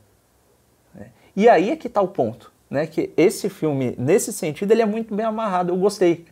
né? 0.95 1.07
E 1.37 1.49
aí 1.49 1.71
é 1.71 1.77
que 1.77 1.89
tá 1.89 2.01
o 2.01 2.09
ponto, 2.09 2.53
né? 2.71 2.87
Que 2.87 3.13
esse 3.17 3.51
filme, 3.51 3.95
nesse 3.99 4.33
sentido, 4.33 4.71
ele 4.71 4.83
é 4.83 4.87
muito 4.87 5.15
bem 5.15 5.27
amarrado. 5.27 5.73
Eu 5.73 5.77
gostei. 5.77 6.25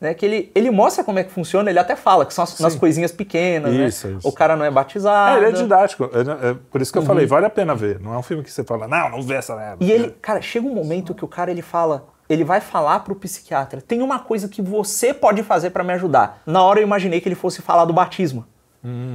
Né? 0.00 0.14
Que 0.14 0.26
ele, 0.26 0.52
ele 0.52 0.70
mostra 0.70 1.04
como 1.04 1.20
é 1.20 1.24
que 1.24 1.30
funciona, 1.30 1.70
ele 1.70 1.78
até 1.78 1.94
fala 1.94 2.26
que 2.26 2.34
são 2.34 2.42
as, 2.42 2.58
nas 2.58 2.74
coisinhas 2.74 3.12
pequenas, 3.12 3.72
Isso, 3.72 4.08
né? 4.08 4.16
isso. 4.18 4.26
O 4.26 4.32
cara 4.32 4.56
não 4.56 4.64
é 4.64 4.70
batizado. 4.70 5.36
É, 5.36 5.46
ele 5.46 5.56
é 5.56 5.62
didático. 5.62 6.10
É, 6.12 6.50
é 6.50 6.56
por 6.72 6.80
isso 6.80 6.92
que 6.92 6.98
eu 6.98 7.02
falei, 7.02 7.24
vale 7.24 7.46
a 7.46 7.50
pena 7.50 7.72
ver. 7.72 8.00
Não 8.00 8.12
é 8.12 8.18
um 8.18 8.22
filme 8.22 8.42
que 8.42 8.50
você 8.50 8.64
fala, 8.64 8.88
não, 8.88 9.10
não 9.10 9.22
vê 9.22 9.34
essa 9.34 9.54
merda. 9.54 9.84
Uhum. 9.84 9.88
E 9.88 9.92
ele, 9.92 10.10
cara, 10.20 10.42
chega 10.42 10.66
um 10.66 10.74
momento 10.74 11.14
que 11.14 11.24
o 11.24 11.28
cara 11.28 11.52
ele 11.52 11.62
fala, 11.62 12.08
ele 12.28 12.42
vai 12.42 12.60
falar 12.60 12.98
pro 13.00 13.14
psiquiatra, 13.14 13.80
tem 13.80 14.02
uma 14.02 14.18
coisa 14.18 14.48
que 14.48 14.60
você 14.60 15.14
pode 15.14 15.42
fazer 15.44 15.70
pra 15.70 15.84
me 15.84 15.92
ajudar. 15.92 16.42
Na 16.46 16.64
hora 16.64 16.80
eu 16.80 16.82
imaginei 16.82 17.20
que 17.20 17.28
ele 17.28 17.36
fosse 17.36 17.62
falar 17.62 17.84
do 17.84 17.92
batismo, 17.92 18.44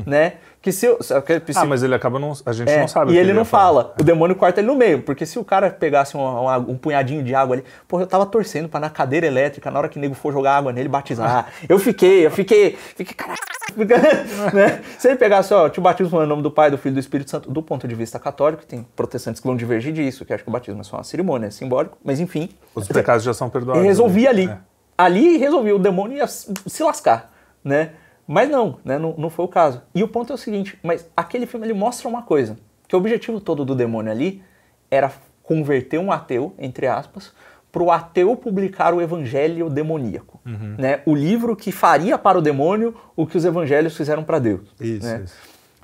né? 0.06 0.36
Que 0.68 0.72
se 0.74 0.86
eu, 0.86 1.02
se 1.02 1.14
Ah, 1.56 1.64
mas 1.66 1.82
ele 1.82 1.96
acaba 1.96 2.20
não. 2.20 2.34
A 2.46 2.52
gente 2.52 2.70
É, 2.70 2.82
não 2.82 2.90
sabe. 2.90 3.12
E 3.12 3.14
que 3.14 3.20
ele 3.22 3.32
não 3.32 3.40
ia 3.44 3.46
falar. 3.46 3.84
fala. 3.84 3.96
O 4.02 4.04
demônio 4.04 4.36
corta 4.36 4.60
ele 4.60 4.68
no 4.68 4.76
meio. 4.76 5.02
Porque 5.02 5.26
se 5.26 5.40
o 5.40 5.46
cara 5.46 5.70
pegasse 5.70 6.18
um, 6.18 6.20
um- 6.20 6.72
um 6.72 6.78
punhadinho 6.78 7.24
de 7.24 7.34
água 7.34 7.56
ali, 7.56 7.64
porra, 7.88 8.04
eu 8.04 8.08
tava 8.08 8.26
torcendo 8.26 8.68
pra 8.68 8.78
na 8.78 8.90
cadeira 8.90 9.26
elétrica, 9.26 9.72
na 9.72 9.80
hora 9.80 9.88
que 9.88 9.98
o 9.98 10.02
nego 10.02 10.14
for 10.14 10.34
jogar 10.34 10.58
água 10.58 10.74
nele, 10.74 10.90
batizar. 10.90 11.48
Eu 11.70 11.80
fiquei, 11.80 12.26
eu 12.26 12.32
fiquei, 12.32 12.76
fiquei, 12.98 13.14
caralho. 13.16 13.38
né? 14.54 14.82
Se 15.00 15.08
ele 15.08 15.16
pegasse, 15.16 15.54
ó, 15.54 15.70
te 15.70 15.80
batismo 15.80 16.10
falando 16.12 16.26
o 16.26 16.30
nome 16.30 16.42
do 16.44 16.52
Pai, 16.52 16.70
do 16.70 16.78
Filho 16.78 16.92
e 16.92 16.96
do 16.96 17.00
Espírito 17.00 17.32
Santo, 17.32 17.50
do 17.50 17.64
ponto 17.64 17.88
de 17.88 17.96
vista 17.96 18.20
católico, 18.20 18.66
tem 18.66 18.86
protestantes 18.94 19.40
que 19.40 19.48
vão 19.48 19.56
divergir 19.56 19.94
disso, 19.94 20.26
que 20.26 20.34
acham 20.34 20.44
que 20.44 20.50
o 20.50 20.52
batismo 20.52 20.82
é 20.82 20.84
só 20.84 20.98
uma 20.98 21.04
cerimônia, 21.06 21.48
é 21.48 21.50
simbólico, 21.50 21.98
mas 22.04 22.20
enfim. 22.20 22.50
Os 22.76 22.90
pecados 22.90 23.24
já 23.24 23.34
são 23.34 23.50
perdoados. 23.50 23.80
Ele 23.80 23.88
resolvia 23.88 24.30
ali. 24.30 24.50
É. 24.50 24.58
Ali 24.98 25.38
resolvia, 25.38 25.74
o 25.76 25.80
demônio 25.80 26.18
ia 26.18 26.28
se 26.28 26.84
lascar, 26.84 27.32
né? 27.64 27.92
Mas 28.28 28.50
não, 28.50 28.78
né? 28.84 28.98
Não, 28.98 29.16
não 29.18 29.30
foi 29.30 29.46
o 29.46 29.48
caso. 29.48 29.82
E 29.96 30.04
o 30.04 30.08
ponto 30.08 30.32
é 30.32 30.36
o 30.36 30.38
seguinte, 30.38 30.78
mas 30.84 31.08
aquele 31.16 31.46
filme 31.46 31.66
ele 31.66 31.74
mostra 31.74 32.08
uma 32.10 32.22
coisa, 32.24 32.58
que 32.88 32.96
o 32.96 33.00
objetivo 33.00 33.40
todo 33.40 33.64
do 33.64 33.74
demônio 33.74 34.12
ali 34.12 34.44
era 34.92 35.12
converter 35.44 35.98
um 36.00 36.12
ateu, 36.12 36.54
entre 36.58 36.88
aspas, 36.88 37.32
para 37.72 37.84
o 37.84 37.92
ateu 37.92 38.36
publicar 38.36 38.94
o 38.94 39.02
evangelho 39.02 39.70
demoníaco, 39.70 40.40
Uhum. 40.46 40.76
né? 40.78 41.02
O 41.06 41.14
livro 41.16 41.56
que 41.56 41.72
faria 41.72 42.18
para 42.18 42.38
o 42.38 42.42
demônio 42.42 42.94
o 43.16 43.26
que 43.26 43.38
os 43.38 43.46
evangelhos 43.46 43.96
fizeram 43.96 44.24
para 44.24 44.40
Deus. 44.40 44.68
Isso, 44.80 45.06
né? 45.06 45.22
isso. 45.24 45.36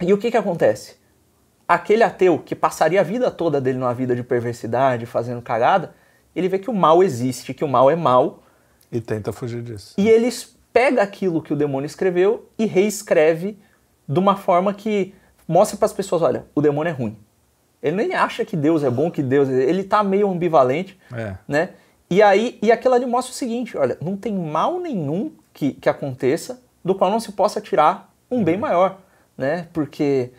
E 0.01 0.12
o 0.13 0.17
que 0.17 0.32
que 0.32 0.38
acontece? 0.38 0.95
Aquele 1.67 2.03
ateu 2.03 2.39
que 2.39 2.56
passaria 2.56 2.99
a 2.99 3.03
vida 3.03 3.32
toda 3.32 3.62
dele 3.62 3.77
numa 3.77 3.93
vida 3.93 4.15
de 4.15 4.23
perversidade, 4.23 5.06
fazendo 5.06 5.41
cagada, 5.41 5.93
ele 6.36 6.49
vê 6.49 6.60
que 6.60 6.69
o 6.69 6.73
mal 6.73 7.01
existe, 7.03 7.53
que 7.53 7.63
o 7.63 7.67
mal 7.67 7.89
é 7.89 7.95
mal, 7.95 8.43
E 8.91 8.99
tenta 8.99 9.32
fugir 9.32 9.62
disso. 9.62 9.93
e 9.97 10.10
eles 10.10 10.52
pega 10.73 11.01
aquilo 11.03 11.41
que 11.41 11.53
o 11.53 11.55
demônio 11.55 11.86
escreveu 11.86 12.49
e 12.57 12.65
reescreve 12.65 13.57
de 14.07 14.19
uma 14.19 14.36
forma 14.36 14.73
que 14.73 15.13
mostra 15.47 15.77
para 15.77 15.86
as 15.86 15.93
pessoas, 15.93 16.21
olha, 16.21 16.45
o 16.55 16.62
demônio 16.62 16.89
é 16.89 16.93
ruim. 16.93 17.17
Ele 17.81 17.95
nem 17.97 18.13
acha 18.15 18.43
que 18.43 18.55
Deus 18.57 18.83
é 18.83 18.89
bom, 18.89 19.12
que 19.12 19.21
Deus 19.21 19.49
é... 19.49 19.63
ele 19.63 19.83
tá 19.83 20.01
meio 20.03 20.29
ambivalente, 20.29 20.97
É. 21.13 21.36
né? 21.47 21.69
E 22.09 22.21
aí, 22.21 22.59
e 22.62 22.71
aquilo 22.71 22.93
ali 22.93 23.05
mostra 23.05 23.31
o 23.31 23.36
seguinte, 23.36 23.77
olha, 23.77 23.97
não 24.01 24.15
tem 24.15 24.33
mal 24.33 24.79
nenhum 24.79 25.31
que, 25.53 25.73
que 25.73 25.89
aconteça 25.89 26.62
do 26.83 26.93
qual 26.95 27.09
não 27.09 27.19
se 27.19 27.31
possa 27.31 27.59
tirar 27.59 28.13
um 28.29 28.43
bem 28.43 28.57
maior, 28.57 28.99
né? 29.38 29.67
Porque, 29.73 30.31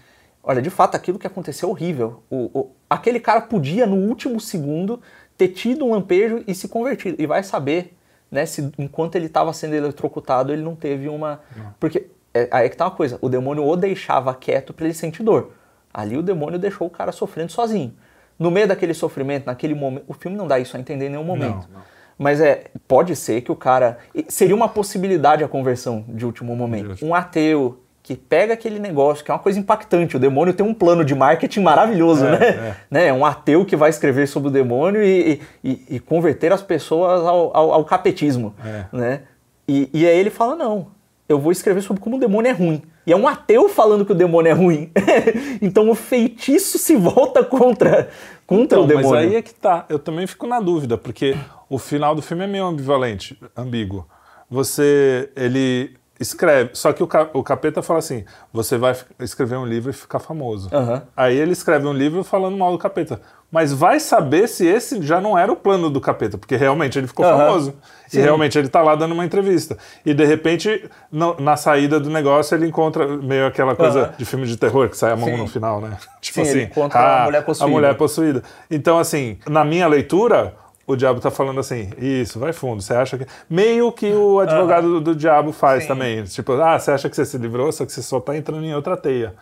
olha, 0.42 0.62
de 0.62 0.70
fato, 0.70 0.94
aquilo 0.94 1.18
que 1.18 1.26
aconteceu 1.26 1.68
é 1.68 1.72
horrível. 1.72 2.22
O, 2.30 2.50
o- 2.58 2.70
aquele 2.88 3.18
cara 3.18 3.40
podia, 3.40 3.86
no 3.86 3.96
último 3.96 4.38
segundo, 4.40 5.00
ter 5.36 5.48
tido 5.48 5.84
um 5.84 5.90
lampejo 5.90 6.44
e 6.46 6.54
se 6.54 6.68
convertido. 6.68 7.20
E 7.20 7.26
vai 7.26 7.42
saber, 7.42 7.93
né, 8.34 8.44
se 8.44 8.72
enquanto 8.76 9.14
ele 9.14 9.26
estava 9.26 9.52
sendo 9.52 9.74
eletrocutado, 9.74 10.52
ele 10.52 10.60
não 10.60 10.74
teve 10.74 11.08
uma... 11.08 11.40
Porque, 11.78 12.08
é, 12.34 12.48
aí 12.50 12.66
é 12.66 12.68
que 12.68 12.76
tá 12.76 12.84
uma 12.84 12.90
coisa, 12.90 13.16
o 13.22 13.28
demônio 13.28 13.64
o 13.64 13.76
deixava 13.76 14.34
quieto 14.34 14.72
para 14.74 14.86
ele 14.86 14.94
sentir 14.94 15.22
dor. 15.22 15.52
Ali 15.92 16.18
o 16.18 16.22
demônio 16.22 16.58
deixou 16.58 16.88
o 16.88 16.90
cara 16.90 17.12
sofrendo 17.12 17.52
sozinho. 17.52 17.94
No 18.36 18.50
meio 18.50 18.66
daquele 18.66 18.92
sofrimento, 18.92 19.46
naquele 19.46 19.74
momento, 19.74 20.04
o 20.08 20.12
filme 20.12 20.36
não 20.36 20.48
dá 20.48 20.58
isso 20.58 20.76
a 20.76 20.80
entender 20.80 21.06
em 21.06 21.10
nenhum 21.10 21.22
momento. 21.22 21.68
Não, 21.70 21.78
não. 21.78 21.94
Mas 22.18 22.40
é, 22.40 22.64
pode 22.88 23.14
ser 23.14 23.40
que 23.42 23.52
o 23.52 23.56
cara. 23.56 23.98
Seria 24.28 24.54
uma 24.54 24.68
possibilidade 24.68 25.44
a 25.44 25.48
conversão 25.48 26.04
de 26.08 26.26
último 26.26 26.54
momento. 26.56 27.04
Um 27.04 27.14
ateu 27.14 27.83
que 28.04 28.14
pega 28.14 28.52
aquele 28.52 28.78
negócio, 28.78 29.24
que 29.24 29.30
é 29.30 29.34
uma 29.34 29.40
coisa 29.40 29.58
impactante. 29.58 30.14
O 30.16 30.20
demônio 30.20 30.52
tem 30.52 30.64
um 30.64 30.74
plano 30.74 31.02
de 31.04 31.14
marketing 31.14 31.60
maravilhoso, 31.62 32.22
É, 32.26 32.38
né? 32.38 32.46
é. 32.46 32.74
né? 32.90 33.12
Um 33.14 33.24
ateu 33.24 33.64
que 33.64 33.74
vai 33.74 33.88
escrever 33.88 34.28
sobre 34.28 34.50
o 34.50 34.52
demônio 34.52 35.02
e, 35.02 35.40
e- 35.64 35.82
e 35.92 35.98
converter 35.98 36.52
as 36.52 36.62
pessoas 36.62 37.26
ao, 37.26 37.56
ao- 37.56 37.72
ao 37.72 37.84
capetismo. 37.86 38.54
É. 38.62 38.84
Né? 38.92 39.20
E, 39.66 39.88
e 39.94 40.06
aí 40.06 40.18
ele 40.18 40.28
fala: 40.28 40.54
não, 40.54 40.88
eu 41.26 41.38
vou 41.40 41.50
escrever 41.50 41.80
sobre 41.80 42.02
como 42.02 42.16
o 42.16 42.20
demônio 42.20 42.50
é 42.50 42.52
ruim. 42.52 42.82
E 43.06 43.12
é 43.12 43.16
um 43.16 43.26
ateu 43.26 43.68
falando 43.70 44.04
que 44.04 44.12
o 44.12 44.14
demônio 44.14 44.50
é 44.50 44.54
ruim. 44.54 44.90
então 45.62 45.88
o 45.88 45.94
feitiço 45.94 46.76
se 46.78 46.94
volta 46.96 47.42
contra, 47.42 48.08
contra 48.46 48.80
o 48.80 48.84
Então, 48.84 48.96
mas 48.96 49.04
demônio. 49.06 49.28
aí 49.30 49.36
é 49.36 49.40
que 49.42 49.54
tá. 49.54 49.86
Eu 49.88 49.98
também 49.98 50.26
fico 50.26 50.46
na 50.46 50.60
dúvida, 50.60 50.98
porque 50.98 51.34
o 51.70 51.78
final 51.78 52.14
do 52.14 52.20
filme 52.20 52.44
é 52.44 52.46
meio 52.46 52.64
ambivalente, 52.66 53.38
ambíguo. 53.56 54.06
Você, 54.50 55.30
ele, 55.34 55.96
escreve. 56.18 56.70
Só 56.74 56.92
que 56.92 57.02
o, 57.02 57.08
o 57.32 57.42
capeta 57.42 57.82
fala 57.82 57.98
assim: 57.98 58.24
você 58.52 58.76
vai 58.78 58.96
escrever 59.20 59.56
um 59.56 59.66
livro 59.66 59.90
e 59.90 59.92
ficar 59.94 60.18
famoso. 60.18 60.68
Aham. 60.72 61.02
Aí 61.16 61.36
ele 61.36 61.52
escreve 61.52 61.86
um 61.86 61.92
livro 61.92 62.22
falando 62.24 62.56
mal 62.56 62.72
do 62.72 62.78
capeta. 62.78 63.20
Mas 63.50 63.72
vai 63.72 64.00
saber 64.00 64.48
se 64.48 64.66
esse 64.66 65.00
já 65.02 65.20
não 65.20 65.38
era 65.38 65.52
o 65.52 65.54
plano 65.54 65.88
do 65.88 66.00
capeta, 66.00 66.36
porque 66.36 66.56
realmente 66.56 66.98
ele 66.98 67.06
ficou 67.06 67.24
Aham. 67.24 67.38
famoso. 67.38 67.74
E 68.08 68.16
Sim. 68.16 68.20
realmente 68.22 68.58
ele 68.58 68.68
tá 68.68 68.82
lá 68.82 68.96
dando 68.96 69.12
uma 69.12 69.24
entrevista. 69.24 69.78
E 70.04 70.12
de 70.12 70.24
repente, 70.24 70.90
no- 71.10 71.36
na 71.38 71.56
saída 71.56 72.00
do 72.00 72.10
negócio, 72.10 72.56
ele 72.56 72.66
encontra 72.66 73.06
meio 73.06 73.46
aquela 73.46 73.76
coisa 73.76 74.00
Aham. 74.06 74.14
de 74.18 74.24
filme 74.24 74.46
de 74.46 74.56
terror, 74.56 74.88
que 74.88 74.96
sai 74.96 75.12
a 75.12 75.16
mão 75.16 75.28
Sim. 75.28 75.36
no 75.36 75.46
final, 75.46 75.80
né? 75.80 75.96
Tipo 76.20 76.36
Sim, 76.36 76.42
assim, 76.42 76.50
ele 76.52 76.62
encontra 76.64 76.98
a 77.22 77.24
mulher 77.26 77.44
possuída. 77.44 77.70
A 77.70 77.72
mulher 77.72 77.96
possuída. 77.96 78.42
Então, 78.70 78.98
assim, 78.98 79.38
na 79.48 79.64
minha 79.64 79.86
leitura, 79.86 80.54
o 80.86 80.96
diabo 80.96 81.20
tá 81.20 81.30
falando 81.30 81.60
assim, 81.60 81.90
isso, 81.98 82.38
vai 82.38 82.52
fundo, 82.52 82.82
você 82.82 82.94
acha 82.94 83.16
que... 83.16 83.26
Meio 83.48 83.90
que 83.92 84.12
o 84.12 84.40
advogado 84.40 84.88
do, 84.88 85.00
do 85.00 85.16
diabo 85.16 85.52
faz 85.52 85.82
Sim. 85.82 85.88
também. 85.88 86.24
Tipo, 86.24 86.52
ah, 86.52 86.78
você 86.78 86.90
acha 86.90 87.08
que 87.08 87.16
você 87.16 87.24
se 87.24 87.38
livrou, 87.38 87.70
só 87.72 87.86
que 87.86 87.92
você 87.92 88.02
só 88.02 88.20
tá 88.20 88.36
entrando 88.36 88.64
em 88.64 88.74
outra 88.74 88.96
teia. 88.96 89.34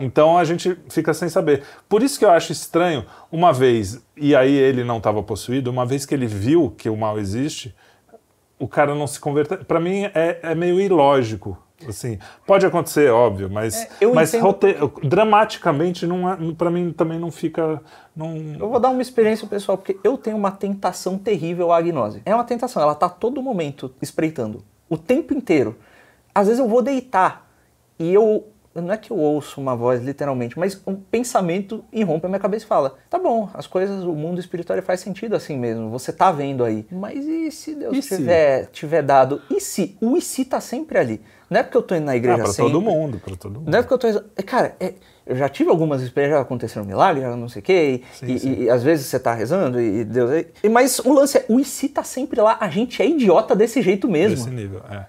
Então 0.00 0.36
a 0.36 0.44
gente 0.44 0.76
fica 0.88 1.14
sem 1.14 1.28
saber. 1.28 1.62
Por 1.88 2.02
isso 2.02 2.18
que 2.18 2.24
eu 2.24 2.30
acho 2.30 2.52
estranho, 2.52 3.04
uma 3.30 3.52
vez, 3.52 4.02
e 4.16 4.34
aí 4.34 4.54
ele 4.54 4.84
não 4.84 4.98
estava 4.98 5.22
possuído, 5.22 5.70
uma 5.70 5.86
vez 5.86 6.04
que 6.04 6.14
ele 6.14 6.26
viu 6.26 6.74
que 6.76 6.88
o 6.88 6.96
mal 6.96 7.18
existe, 7.18 7.74
o 8.58 8.68
cara 8.68 8.94
não 8.94 9.06
se 9.06 9.18
converter. 9.18 9.64
Pra 9.64 9.80
mim 9.80 10.04
é, 10.14 10.38
é 10.42 10.54
meio 10.54 10.78
ilógico. 10.80 11.56
Assim, 11.88 12.18
pode 12.46 12.64
acontecer, 12.66 13.10
óbvio, 13.10 13.48
mas, 13.50 13.74
É, 14.00 14.06
mas 14.14 14.34
entendo- 14.34 14.42
rote- 14.46 14.76
dramaticamente 15.02 16.06
não 16.06 16.28
é, 16.30 16.36
para 16.56 16.70
mim 16.70 16.92
também 16.92 17.18
não 17.18 17.30
fica. 17.30 17.80
Não, 18.14 18.36
Eu 18.58 18.68
vou 18.70 18.80
dar 18.80 18.90
uma 18.90 19.02
experiência 19.02 19.46
pessoal, 19.46 19.78
porque 19.78 19.96
eu 20.02 20.18
tenho 20.18 20.36
uma 20.36 20.50
tentação 20.50 21.16
terrível 21.16 21.72
à 21.72 21.78
agnose. 21.78 22.20
É 22.24 22.34
uma 22.34 22.44
tentação, 22.44 22.82
ela 22.82 22.94
tá 22.94 23.08
todo 23.08 23.42
momento 23.42 23.92
espreitando. 24.02 24.62
O 24.88 24.98
tempo 24.98 25.32
inteiro. 25.32 25.76
Às 26.34 26.46
vezes 26.46 26.60
eu 26.60 26.68
vou 26.68 26.82
deitar 26.82 27.48
e 27.98 28.12
eu. 28.12 28.46
Não 28.72 28.92
é 28.92 28.96
que 28.96 29.10
eu 29.10 29.16
ouço 29.18 29.60
uma 29.60 29.74
voz, 29.74 30.00
literalmente, 30.00 30.56
mas 30.56 30.80
um 30.86 30.94
pensamento 30.94 31.84
irrompe 31.92 32.26
a 32.26 32.28
minha 32.28 32.38
cabeça 32.38 32.64
e 32.64 32.68
fala: 32.68 32.96
tá 33.10 33.18
bom, 33.18 33.48
as 33.52 33.66
coisas, 33.66 34.04
o 34.04 34.12
mundo 34.12 34.38
espiritual 34.38 34.80
faz 34.82 35.00
sentido 35.00 35.34
assim 35.34 35.58
mesmo, 35.58 35.90
você 35.90 36.12
tá 36.12 36.30
vendo 36.30 36.62
aí. 36.62 36.86
Mas 36.90 37.26
e 37.26 37.50
se 37.50 37.74
Deus 37.74 37.96
E 37.96 38.00
se? 38.02 38.16
tiver, 38.16 38.66
tiver 38.66 39.02
dado? 39.02 39.42
E 39.50 39.60
se? 39.60 39.96
O 40.00 40.16
e 40.16 40.20
se 40.22 40.44
tá 40.44 40.60
sempre 40.60 40.98
ali. 40.98 41.20
Não 41.50 41.58
é 41.58 41.64
porque 41.64 41.76
eu 41.78 41.82
tô 41.82 41.96
indo 41.96 42.04
na 42.04 42.12
ah, 42.12 42.16
igreja 42.16 42.38
para 42.44 42.52
sempre. 42.52 42.70
todo 42.72 42.80
mundo, 42.80 43.18
para 43.18 43.34
todo 43.34 43.58
mundo. 43.58 43.68
Não 43.68 43.76
é 43.78 43.82
porque 43.82 43.94
eu 43.94 43.98
tô. 43.98 44.24
é, 44.36 44.42
Cara, 44.44 44.76
é, 44.78 44.94
eu 45.26 45.34
já 45.34 45.48
tive 45.48 45.68
algumas 45.68 46.00
experiências, 46.00 46.38
já 46.38 46.42
aconteceram 46.42 46.86
milagres, 46.86 47.24
já 47.24 47.34
não 47.34 47.48
sei 47.48 47.60
o 47.60 47.64
quê, 47.64 48.02
e, 48.04 48.16
Sim, 48.16 48.32
e- 48.34 48.38
sim. 48.38 48.62
e 48.62 48.70
às 48.70 48.84
vezes 48.84 49.06
você 49.06 49.18
tá 49.18 49.34
rezando 49.34 49.80
e 49.80 50.04
Deus. 50.04 50.30
e- 50.62 50.68
mas 50.68 51.00
o 51.00 51.12
lance 51.12 51.38
é, 51.38 51.44
o 51.48 51.58
IC 51.58 51.88
tá 51.88 52.04
sempre 52.04 52.40
lá, 52.40 52.56
a 52.60 52.68
gente 52.68 53.02
é 53.02 53.06
idiota 53.08 53.56
desse 53.56 53.82
jeito 53.82 54.06
mesmo. 54.08 54.36
Desse 54.36 54.50
nível, 54.50 54.80
é. 54.88 55.06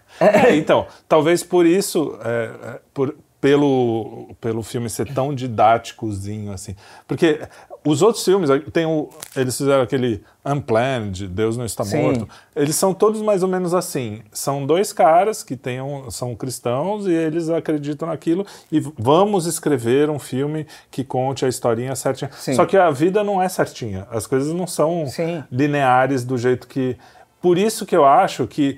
É, 0.50 0.56
então, 0.56 0.88
talvez 1.08 1.44
por 1.44 1.64
isso, 1.68 2.18
é, 2.26 2.52
é, 2.70 2.80
por, 2.92 3.16
pelo, 3.42 4.30
pelo 4.40 4.62
filme 4.62 4.88
ser 4.90 5.12
tão 5.14 5.34
didáticozinho, 5.34 6.54
assim. 6.54 6.76
Porque 7.08 7.42
os 7.84 8.04
outros 8.04 8.24
filmes, 8.24 8.48
tem 8.72 8.86
o, 8.86 9.10
eles 9.36 9.58
fizeram 9.58 9.82
aquele 9.82 10.24
Unplanned, 10.46 11.28
Deus 11.28 11.58
não 11.58 11.66
está 11.66 11.84
Sim. 11.84 12.04
morto. 12.04 12.30
Eles 12.56 12.76
são 12.76 12.94
todos 12.94 13.20
mais 13.24 13.42
ou 13.42 13.50
menos 13.50 13.74
assim. 13.74 14.22
São 14.32 14.64
dois 14.68 14.94
caras 14.94 15.42
que 15.42 15.58
têm 15.58 15.82
um- 15.82 16.12
são 16.12 16.36
cristãos 16.36 17.08
e 17.08 17.12
eles 17.12 17.50
acreditam 17.50 18.08
naquilo 18.08 18.46
e 18.72 18.80
vamos 18.98 19.48
escrever 19.48 20.12
um 20.12 20.20
filme 20.20 20.68
que 20.92 21.04
conte 21.04 21.44
a 21.44 21.48
historinha 21.50 21.96
certinha. 21.96 22.30
Sim. 22.34 22.54
Só 22.54 22.66
que 22.68 22.78
a 22.78 22.92
vida 22.92 23.24
não 23.24 23.42
é 23.42 23.50
certinha. 23.50 24.08
As 24.12 24.28
coisas 24.28 24.54
não 24.54 24.68
são 24.68 25.08
Sim. 25.08 25.44
lineares 25.52 26.24
do 26.24 26.38
jeito 26.38 26.68
que. 26.68 26.96
Por 27.42 27.58
isso 27.58 27.88
que 27.88 27.96
eu 27.98 28.06
acho 28.06 28.46
que 28.46 28.78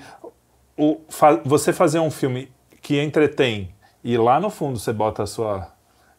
o, 0.78 1.02
fa- 1.10 1.42
você 1.44 1.74
fazer 1.74 2.00
um 2.00 2.10
filme 2.10 2.50
que 2.82 3.02
entretém 3.02 3.73
e 4.04 4.18
lá 4.18 4.40
no 4.40 4.50
fundo 4.50 4.78
você 4.80 4.92
bota 4.94 5.24
a 5.24 5.28
sua. 5.28 5.68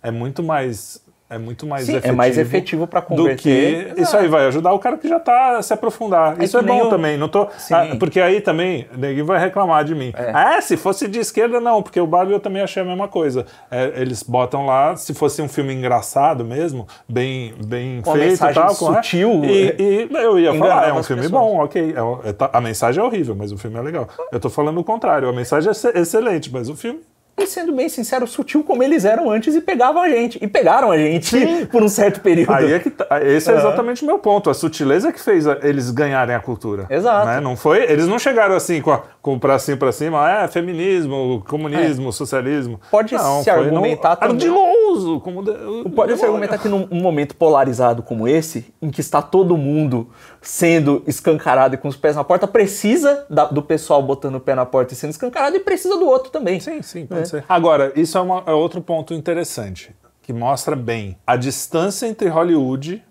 É 0.03 0.11
muito 0.11 0.43
mais. 0.43 1.03
É 1.31 1.39
muito 1.39 1.67
mais 1.67 1.87
Sim, 1.87 1.95
é 1.95 1.97
efetivo. 1.97 2.17
mais 2.17 2.39
efetivo 2.39 2.87
pra 2.87 3.01
Do 3.01 3.07
converter. 3.07 3.95
que. 3.95 4.01
Isso 4.03 4.15
aí 4.15 4.29
vai 4.29 4.47
ajudar 4.47 4.73
o 4.75 4.79
cara 4.79 4.99
que 4.99 5.09
já 5.09 5.19
tá 5.19 5.57
a 5.57 5.63
se 5.63 5.73
aprofundar. 5.73 6.39
É 6.39 6.45
isso 6.45 6.57
é 6.59 6.63
bom 6.63 6.83
o- 6.85 6.91
também. 6.91 7.17
Não 7.17 7.29
tô. 7.29 7.49
Ah, 7.73 7.97
porque 7.99 8.21
aí 8.21 8.43
também 8.43 8.87
ninguém 8.95 9.23
vai 9.25 9.41
reclamar 9.41 9.85
de 9.85 9.95
mim. 9.95 10.13
É. 10.15 10.31
Ah, 10.35 10.61
se 10.61 10.77
fosse 10.77 11.09
de 11.09 11.19
esquerda, 11.19 11.59
não, 11.61 11.83
porque 11.83 11.99
o 11.99 12.07
Barbie 12.07 12.35
eu 12.35 12.39
também 12.41 12.63
achei 12.63 12.83
a 12.83 12.85
mesma 12.85 13.09
coisa. 13.09 13.47
É, 13.71 13.95
eles 13.97 14.23
botam 14.23 14.67
lá, 14.67 14.95
se 14.97 15.15
fosse 15.15 15.41
um 15.41 15.49
filme 15.49 15.73
engraçado 15.73 16.45
mesmo, 16.45 16.87
bem, 17.09 17.55
bem 17.67 18.03
uma 18.07 18.13
feito 18.17 18.45
e 18.45 18.53
tal. 18.55 18.77
com- 18.77 18.95
sutil, 18.95 19.43
E, 19.45 19.75
e 19.79 20.09
eu 20.13 20.39
ia 20.39 20.55
falar, 20.55 20.89
é 20.89 20.93
um 20.93 21.03
filme 21.03 21.23
pessoas. 21.23 21.43
bom, 21.43 21.65
ok. 21.65 21.95
É 21.97 22.31
é 22.31 22.35
a 22.53 22.61
mensagem 22.61 23.03
é 23.03 23.05
horrível, 23.05 23.35
mas 23.35 23.51
o 23.51 23.57
filme 23.57 23.79
é 23.79 23.81
legal. 23.83 24.07
Eu 24.31 24.39
tô 24.39 24.51
falando 24.51 24.79
o 24.79 24.85
contrário. 24.85 25.27
A 25.29 25.33
mensagem 25.33 25.69
é 25.69 25.73
exce- 25.73 25.93
excelente, 25.99 26.53
mas 26.53 26.69
o 26.69 26.77
filme. 26.77 27.01
E 27.37 27.47
sendo 27.47 27.73
bem 27.73 27.89
sincero, 27.89 28.27
sutil 28.29 28.63
como 28.63 28.83
eles 28.83 29.05
eram 29.05 29.29
antes 29.29 29.55
e 29.57 29.61
pegavam 29.61 30.01
a 30.03 30.09
gente. 30.09 30.39
E 30.43 30.47
pegaram 30.47 30.91
a 30.93 30.97
gente 30.97 31.37
por 31.67 31.83
um 31.83 31.89
certo 31.89 32.21
período. 32.21 32.53
Aí 32.53 32.73
é 32.73 32.79
que 32.79 32.91
tá- 32.91 33.21
esse 33.25 33.51
é 33.51 33.53
Aham. 33.55 33.61
exatamente 33.61 34.03
o 34.05 34.07
meu 34.07 34.19
ponto. 34.21 34.49
A 34.49 34.55
sutileza 34.55 35.13
que 35.13 35.21
fez 35.21 35.47
a- 35.47 35.59
eles 35.63 35.91
ganharem 35.91 36.35
a 36.35 36.41
cultura. 36.41 36.87
Exato. 36.89 37.27
né? 37.27 37.41
Não 37.41 37.57
foi, 37.57 37.83
eles 37.91 38.07
não 38.07 38.19
chegaram 38.21 38.55
assim 38.55 38.81
com, 38.81 38.93
a, 38.93 39.03
com 39.21 39.35
o 39.35 39.37
bracinho 39.37 39.77
pra 39.77 39.91
cima, 39.91 40.31
é 40.31 40.47
feminismo, 40.49 41.43
comunismo, 41.49 42.13
socialismo. 42.13 42.81
Pode 42.91 43.15
não, 43.15 43.43
se 43.43 43.51
argumentar 43.51 44.11
no, 44.11 44.17
também. 44.17 44.35
ardiloso, 44.37 45.21
como 45.21 45.43
de- 45.43 45.53
Pode 45.91 46.13
se 46.13 46.21
demônio. 46.21 46.25
argumentar 46.27 46.59
que 46.59 46.69
num 46.69 46.87
um 46.91 47.01
momento 47.03 47.35
polarizado 47.35 48.03
como 48.03 48.29
esse, 48.29 48.73
em 48.81 48.91
que 48.91 49.01
está 49.01 49.21
todo 49.21 49.57
mundo 49.57 50.09
sendo 50.41 51.03
escancarado 51.07 51.75
e 51.75 51.79
com 51.79 51.89
os 51.89 51.97
pés 51.97 52.15
na 52.15 52.23
porta, 52.23 52.47
precisa 52.47 53.27
da- 53.29 53.47
do 53.47 53.61
pessoal 53.63 54.03
botando 54.03 54.37
o 54.37 54.41
pé 54.41 54.55
na 54.55 54.65
porta 54.65 54.93
e 54.93 54.97
sendo 54.97 55.11
escancarado 55.11 55.57
e 55.57 55.61
precisa 55.61 55.97
do 55.97 56.07
outro 56.07 56.31
também. 56.31 56.61
Sim, 56.61 56.81
sim, 56.83 57.07
pode 57.31 57.43
ser. 57.43 57.45
Agora, 57.49 57.93
isso 57.97 58.17
é, 58.17 58.21
uma- 58.21 58.43
é 58.47 58.53
outro 58.53 58.81
ponto 58.81 59.13
interessante, 59.15 59.95
que 60.23 60.33
mostra 60.33 60.75
bem 60.77 61.17
a 61.27 61.37
distância 61.37 62.07
entre 62.07 62.29
Hollywood 62.29 63.03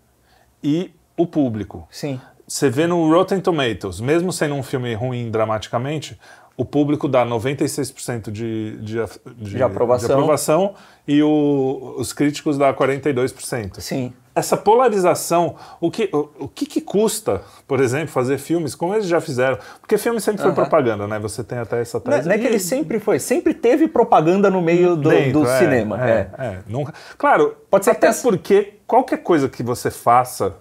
e 0.63 0.91
o 1.17 1.25
público. 1.27 1.87
Sim. 1.91 2.19
Você 2.47 2.69
vê 2.69 2.85
no 2.87 3.09
Rotten 3.11 3.39
Tomatoes, 3.39 3.99
mesmo 3.99 4.31
sendo 4.33 4.55
um 4.55 4.63
filme 4.63 4.93
ruim 4.93 5.31
dramaticamente, 5.31 6.19
o 6.57 6.63
público 6.65 7.07
dá 7.07 7.25
96% 7.25 8.29
de, 8.31 8.77
de, 8.81 8.95
de, 9.37 9.55
De 9.55 9.63
aprovação. 9.63 10.07
de 10.07 10.13
aprovação 10.13 10.73
e 11.07 11.23
o- 11.23 11.95
os 11.97 12.13
críticos 12.13 12.57
dá 12.57 12.71
42%. 12.73 13.79
Sim. 13.81 14.13
Essa 14.35 14.57
polarização, 14.57 15.55
o 15.79 15.91
que, 15.91 16.09
o, 16.11 16.29
o 16.45 16.47
que, 16.47 16.65
que 16.65 16.81
custa, 16.81 17.41
por 17.67 17.79
exemplo, 17.79 18.07
fazer 18.07 18.39
filmes 18.39 18.73
como 18.73 18.93
eles 18.95 19.05
já 19.05 19.21
fizeram? 19.21 19.59
Porque 19.79 19.97
filme 19.97 20.19
sempre 20.19 20.41
foi 20.41 20.51
propaganda, 20.53 21.07
né? 21.07 21.19
Você 21.19 21.43
tem 21.43 21.59
até 21.59 21.81
essa 21.81 22.01
Não 22.03 22.13
é, 22.13 22.15
tese. 22.17 22.27
não 22.29 22.35
é 22.35 22.39
que 22.39 22.47
ele 22.47 22.59
sempre 22.59 22.99
foi, 22.99 23.19
sempre 23.19 23.53
teve 23.53 23.87
propaganda 23.87 24.49
no 24.49 24.61
meio 24.61 24.95
do, 24.95 25.09
dentro, 25.09 25.41
do 25.41 25.47
é, 25.47 25.59
cinema. 25.59 26.03
É, 26.03 26.11
é. 26.11 26.45
é, 26.45 26.59
nunca- 26.67 26.93
Claro, 27.17 27.55
Pode 27.69 27.85
ser 27.85 27.91
até 27.91 28.11
porque 28.13 28.79
qualquer 28.87 29.17
coisa 29.17 29.47
que 29.47 29.61
você 29.61 29.91
faça, 29.91 30.55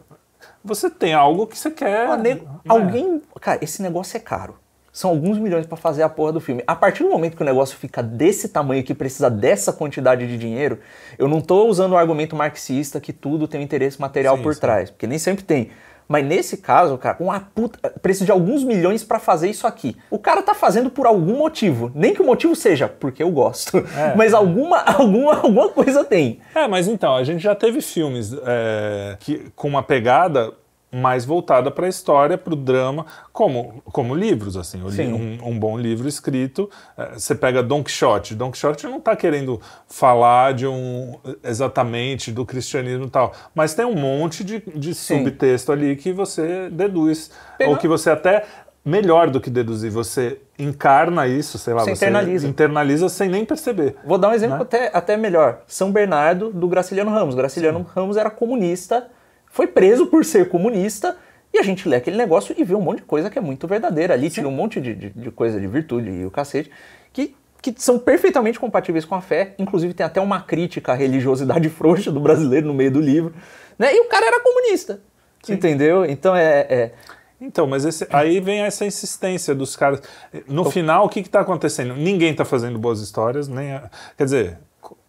você 0.64 0.90
tem 0.90 1.14
algo 1.14 1.46
que 1.46 1.58
você 1.58 1.70
quer. 1.70 2.08
Ah, 2.08 2.16
né? 2.16 2.40
Alguém. 2.68 3.22
Cara, 3.40 3.58
esse 3.62 3.82
negócio 3.82 4.16
é 4.16 4.20
caro. 4.20 4.61
São 4.92 5.10
alguns 5.10 5.38
milhões 5.38 5.66
pra 5.66 5.76
fazer 5.76 6.02
a 6.02 6.08
porra 6.08 6.32
do 6.32 6.40
filme. 6.40 6.62
A 6.66 6.76
partir 6.76 7.02
do 7.02 7.08
momento 7.08 7.34
que 7.34 7.42
o 7.42 7.46
negócio 7.46 7.78
fica 7.78 8.02
desse 8.02 8.50
tamanho 8.50 8.84
que 8.84 8.94
precisa 8.94 9.30
dessa 9.30 9.72
quantidade 9.72 10.26
de 10.28 10.36
dinheiro, 10.36 10.78
eu 11.18 11.26
não 11.26 11.40
tô 11.40 11.66
usando 11.66 11.92
o 11.92 11.96
argumento 11.96 12.36
marxista 12.36 13.00
que 13.00 13.12
tudo 13.12 13.48
tem 13.48 13.60
um 13.60 13.64
interesse 13.64 13.98
material 13.98 14.36
Sim, 14.36 14.42
por 14.42 14.54
sim. 14.54 14.60
trás, 14.60 14.90
porque 14.90 15.06
nem 15.06 15.18
sempre 15.18 15.44
tem. 15.44 15.70
Mas 16.06 16.26
nesse 16.26 16.58
caso, 16.58 16.98
cara, 16.98 17.16
uma 17.20 17.40
puta, 17.40 17.88
precisa 18.02 18.26
de 18.26 18.32
alguns 18.32 18.62
milhões 18.64 19.02
pra 19.02 19.18
fazer 19.18 19.48
isso 19.48 19.66
aqui. 19.66 19.96
O 20.10 20.18
cara 20.18 20.42
tá 20.42 20.52
fazendo 20.52 20.90
por 20.90 21.06
algum 21.06 21.38
motivo. 21.38 21.90
Nem 21.94 22.12
que 22.12 22.20
o 22.20 22.26
motivo 22.26 22.54
seja 22.54 22.86
porque 22.86 23.22
eu 23.22 23.30
gosto. 23.30 23.78
É. 23.78 24.12
Mas 24.16 24.34
alguma, 24.34 24.80
alguma, 24.80 25.36
alguma 25.36 25.68
coisa 25.70 26.04
tem. 26.04 26.40
É, 26.54 26.68
mas 26.68 26.86
então, 26.86 27.16
a 27.16 27.24
gente 27.24 27.42
já 27.42 27.54
teve 27.54 27.80
filmes 27.80 28.32
é, 28.44 29.16
que, 29.20 29.50
com 29.56 29.68
uma 29.68 29.82
pegada 29.82 30.52
mais 30.94 31.24
voltada 31.24 31.70
para 31.70 31.86
a 31.86 31.88
história, 31.88 32.36
para 32.36 32.52
o 32.52 32.56
drama, 32.56 33.06
como, 33.32 33.82
como 33.86 34.14
livros, 34.14 34.56
assim. 34.58 34.78
Sim. 34.90 35.38
Um, 35.42 35.48
um 35.48 35.58
bom 35.58 35.78
livro 35.78 36.06
escrito. 36.06 36.68
é, 36.98 37.14
você 37.18 37.34
pega 37.34 37.62
Don 37.62 37.82
Quixote. 37.82 38.34
Don 38.34 38.50
Quixote 38.50 38.86
não 38.86 38.98
está 38.98 39.16
querendo 39.16 39.58
falar 39.88 40.52
de 40.52 40.66
um 40.66 41.14
exatamente 41.42 42.30
do 42.30 42.44
cristianismo 42.44 43.06
e 43.06 43.10
tal, 43.10 43.32
mas 43.54 43.74
tem 43.74 43.86
um 43.86 43.94
monte 43.94 44.44
de, 44.44 44.62
de 44.74 44.94
Sim. 44.94 45.18
subtexto 45.24 45.72
ali 45.72 45.96
que 45.96 46.12
você 46.12 46.68
deduz. 46.70 47.30
Ou 47.66 47.76
que 47.76 47.88
você 47.88 48.10
até. 48.10 48.44
Melhor 48.84 49.30
do 49.30 49.40
que 49.40 49.48
deduzir, 49.48 49.92
você 49.92 50.40
encarna 50.58 51.28
isso, 51.28 51.56
sei 51.56 51.72
lá, 51.72 51.84
Você 51.84 51.94
você, 51.94 52.04
internaliza. 52.04 52.48
internaliza 52.48 53.08
sem 53.08 53.28
nem 53.28 53.44
perceber. 53.44 53.94
Vou 54.04 54.18
dar 54.18 54.30
um 54.30 54.32
exemplo 54.32 54.56
Né? 54.56 54.62
até, 54.62 54.90
até 54.92 55.16
melhor. 55.16 55.60
São 55.68 55.92
Bernardo, 55.92 56.50
do 56.52 56.66
Graciliano 56.66 57.08
Ramos. 57.08 57.36
Graciliano 57.36 57.86
Ramos 57.94 58.16
era 58.16 58.28
comunista, 58.28 59.06
foi 59.52 59.68
preso 59.68 60.06
por 60.06 60.24
ser 60.24 60.48
comunista, 60.48 61.16
e 61.54 61.58
a 61.58 61.62
gente 61.62 61.86
lê 61.88 61.96
aquele 61.96 62.16
negócio 62.16 62.54
e 62.58 62.64
vê 62.64 62.74
um 62.74 62.80
monte 62.80 62.98
de 63.00 63.04
coisa 63.04 63.28
que 63.30 63.38
é 63.38 63.42
muito 63.42 63.68
verdadeira. 63.68 64.14
Ali 64.14 64.30
tira 64.30 64.48
um 64.48 64.52
monte 64.52 64.80
de, 64.80 64.94
de, 64.94 65.10
de 65.10 65.30
coisa 65.30 65.60
de 65.60 65.66
virtude 65.66 66.08
e 66.10 66.24
o 66.24 66.30
cacete, 66.30 66.70
que, 67.12 67.36
que 67.60 67.74
são 67.76 67.98
perfeitamente 67.98 68.58
compatíveis 68.58 69.04
com 69.04 69.14
a 69.14 69.20
fé. 69.20 69.54
Inclusive 69.58 69.92
tem 69.92 70.04
até 70.06 70.18
uma 70.20 70.40
crítica 70.40 70.92
à 70.92 70.94
religiosidade 70.94 71.68
frouxa 71.70 72.10
do 72.10 72.18
brasileiro 72.18 72.66
no 72.66 72.72
meio 72.74 72.90
do 72.90 73.00
livro. 73.00 73.34
Né? 73.78 73.94
E 73.94 74.00
o 74.00 74.06
cara 74.06 74.26
era 74.26 74.40
comunista. 74.40 75.00
Entendeu? 75.46 76.04
Então 76.06 76.34
é- 76.34 76.60
é 76.70 76.92
Então, 77.38 77.66
mas 77.66 77.84
esse- 77.84 78.06
aí 78.10 78.40
vem 78.40 78.60
essa 78.60 78.86
insistência 78.86 79.54
dos 79.54 79.76
caras. 79.76 80.00
No 80.48 80.64
final, 80.70 81.04
o 81.04 81.08
que 81.08 81.20
está 81.20 81.40
acontecendo? 81.40 81.94
Ninguém 81.94 82.30
está 82.30 82.44
fazendo 82.46 82.78
boas 82.78 83.00
histórias, 83.00 83.46
nem 83.48 83.72
a- 83.72 83.90
quer 84.16 84.24
dizer, 84.24 84.58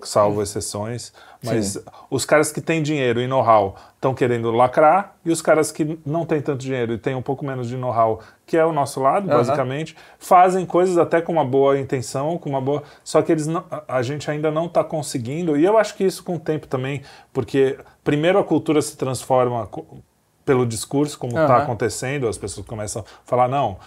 salvo 0.04 0.42
exceções, 0.42 1.14
mas 1.44 1.66
Sim. 1.74 1.82
os 2.10 2.26
caras 2.26 2.52
que 2.52 2.62
têm 2.62 2.82
dinheiro 2.82 3.20
e 3.22 3.28
know-how 3.28 3.76
estão 3.96 4.14
querendo 4.14 4.52
lacrar 4.52 5.16
e 5.26 5.32
os 5.32 5.42
caras 5.42 5.72
que 5.72 6.00
não 6.06 6.26
têm 6.26 6.42
tanto 6.42 6.60
dinheiro 6.60 6.94
e 6.94 6.98
têm 6.98 7.16
um 7.16 7.22
pouco 7.22 7.46
menos 7.46 7.68
de 7.68 7.78
know-how, 7.78 8.20
que 8.46 8.58
é 8.58 8.66
o 8.66 8.72
nosso 8.72 9.00
lado, 9.00 9.30
Aham. 9.30 9.38
basicamente, 9.40 9.96
fazem 10.20 10.66
coisas 10.66 10.98
até 10.98 11.22
com 11.22 11.32
uma 11.32 11.46
boa 11.46 11.80
intenção, 11.80 12.38
com 12.38 12.50
uma 12.50 12.62
boa, 12.62 12.84
só 13.04 13.22
que 13.22 13.32
eles 13.32 13.48
não, 13.48 13.64
a- 13.88 14.02
gente 14.02 14.30
ainda 14.30 14.52
não 14.52 14.66
está 14.66 14.84
conseguindo. 14.84 15.58
E 15.58 15.64
eu 15.64 15.78
acho 15.78 15.96
que 15.96 16.04
isso 16.04 16.24
com 16.24 16.36
o 16.36 16.40
tempo 16.40 16.68
também, 16.68 17.02
porque 17.32 17.78
primeiro 18.04 18.38
a 18.40 18.44
cultura 18.44 18.82
se 18.82 18.96
transforma 18.98 19.68
pelo 20.46 20.66
discurso, 20.66 21.18
como 21.18 21.32
está 21.32 21.56
Aham. 21.56 21.64
acontecendo, 21.64 22.28
as 22.28 22.38
pessoas 22.38 22.66
começam 22.66 23.02
a 23.02 23.06
falar, 23.26 23.48
não, 23.48 23.78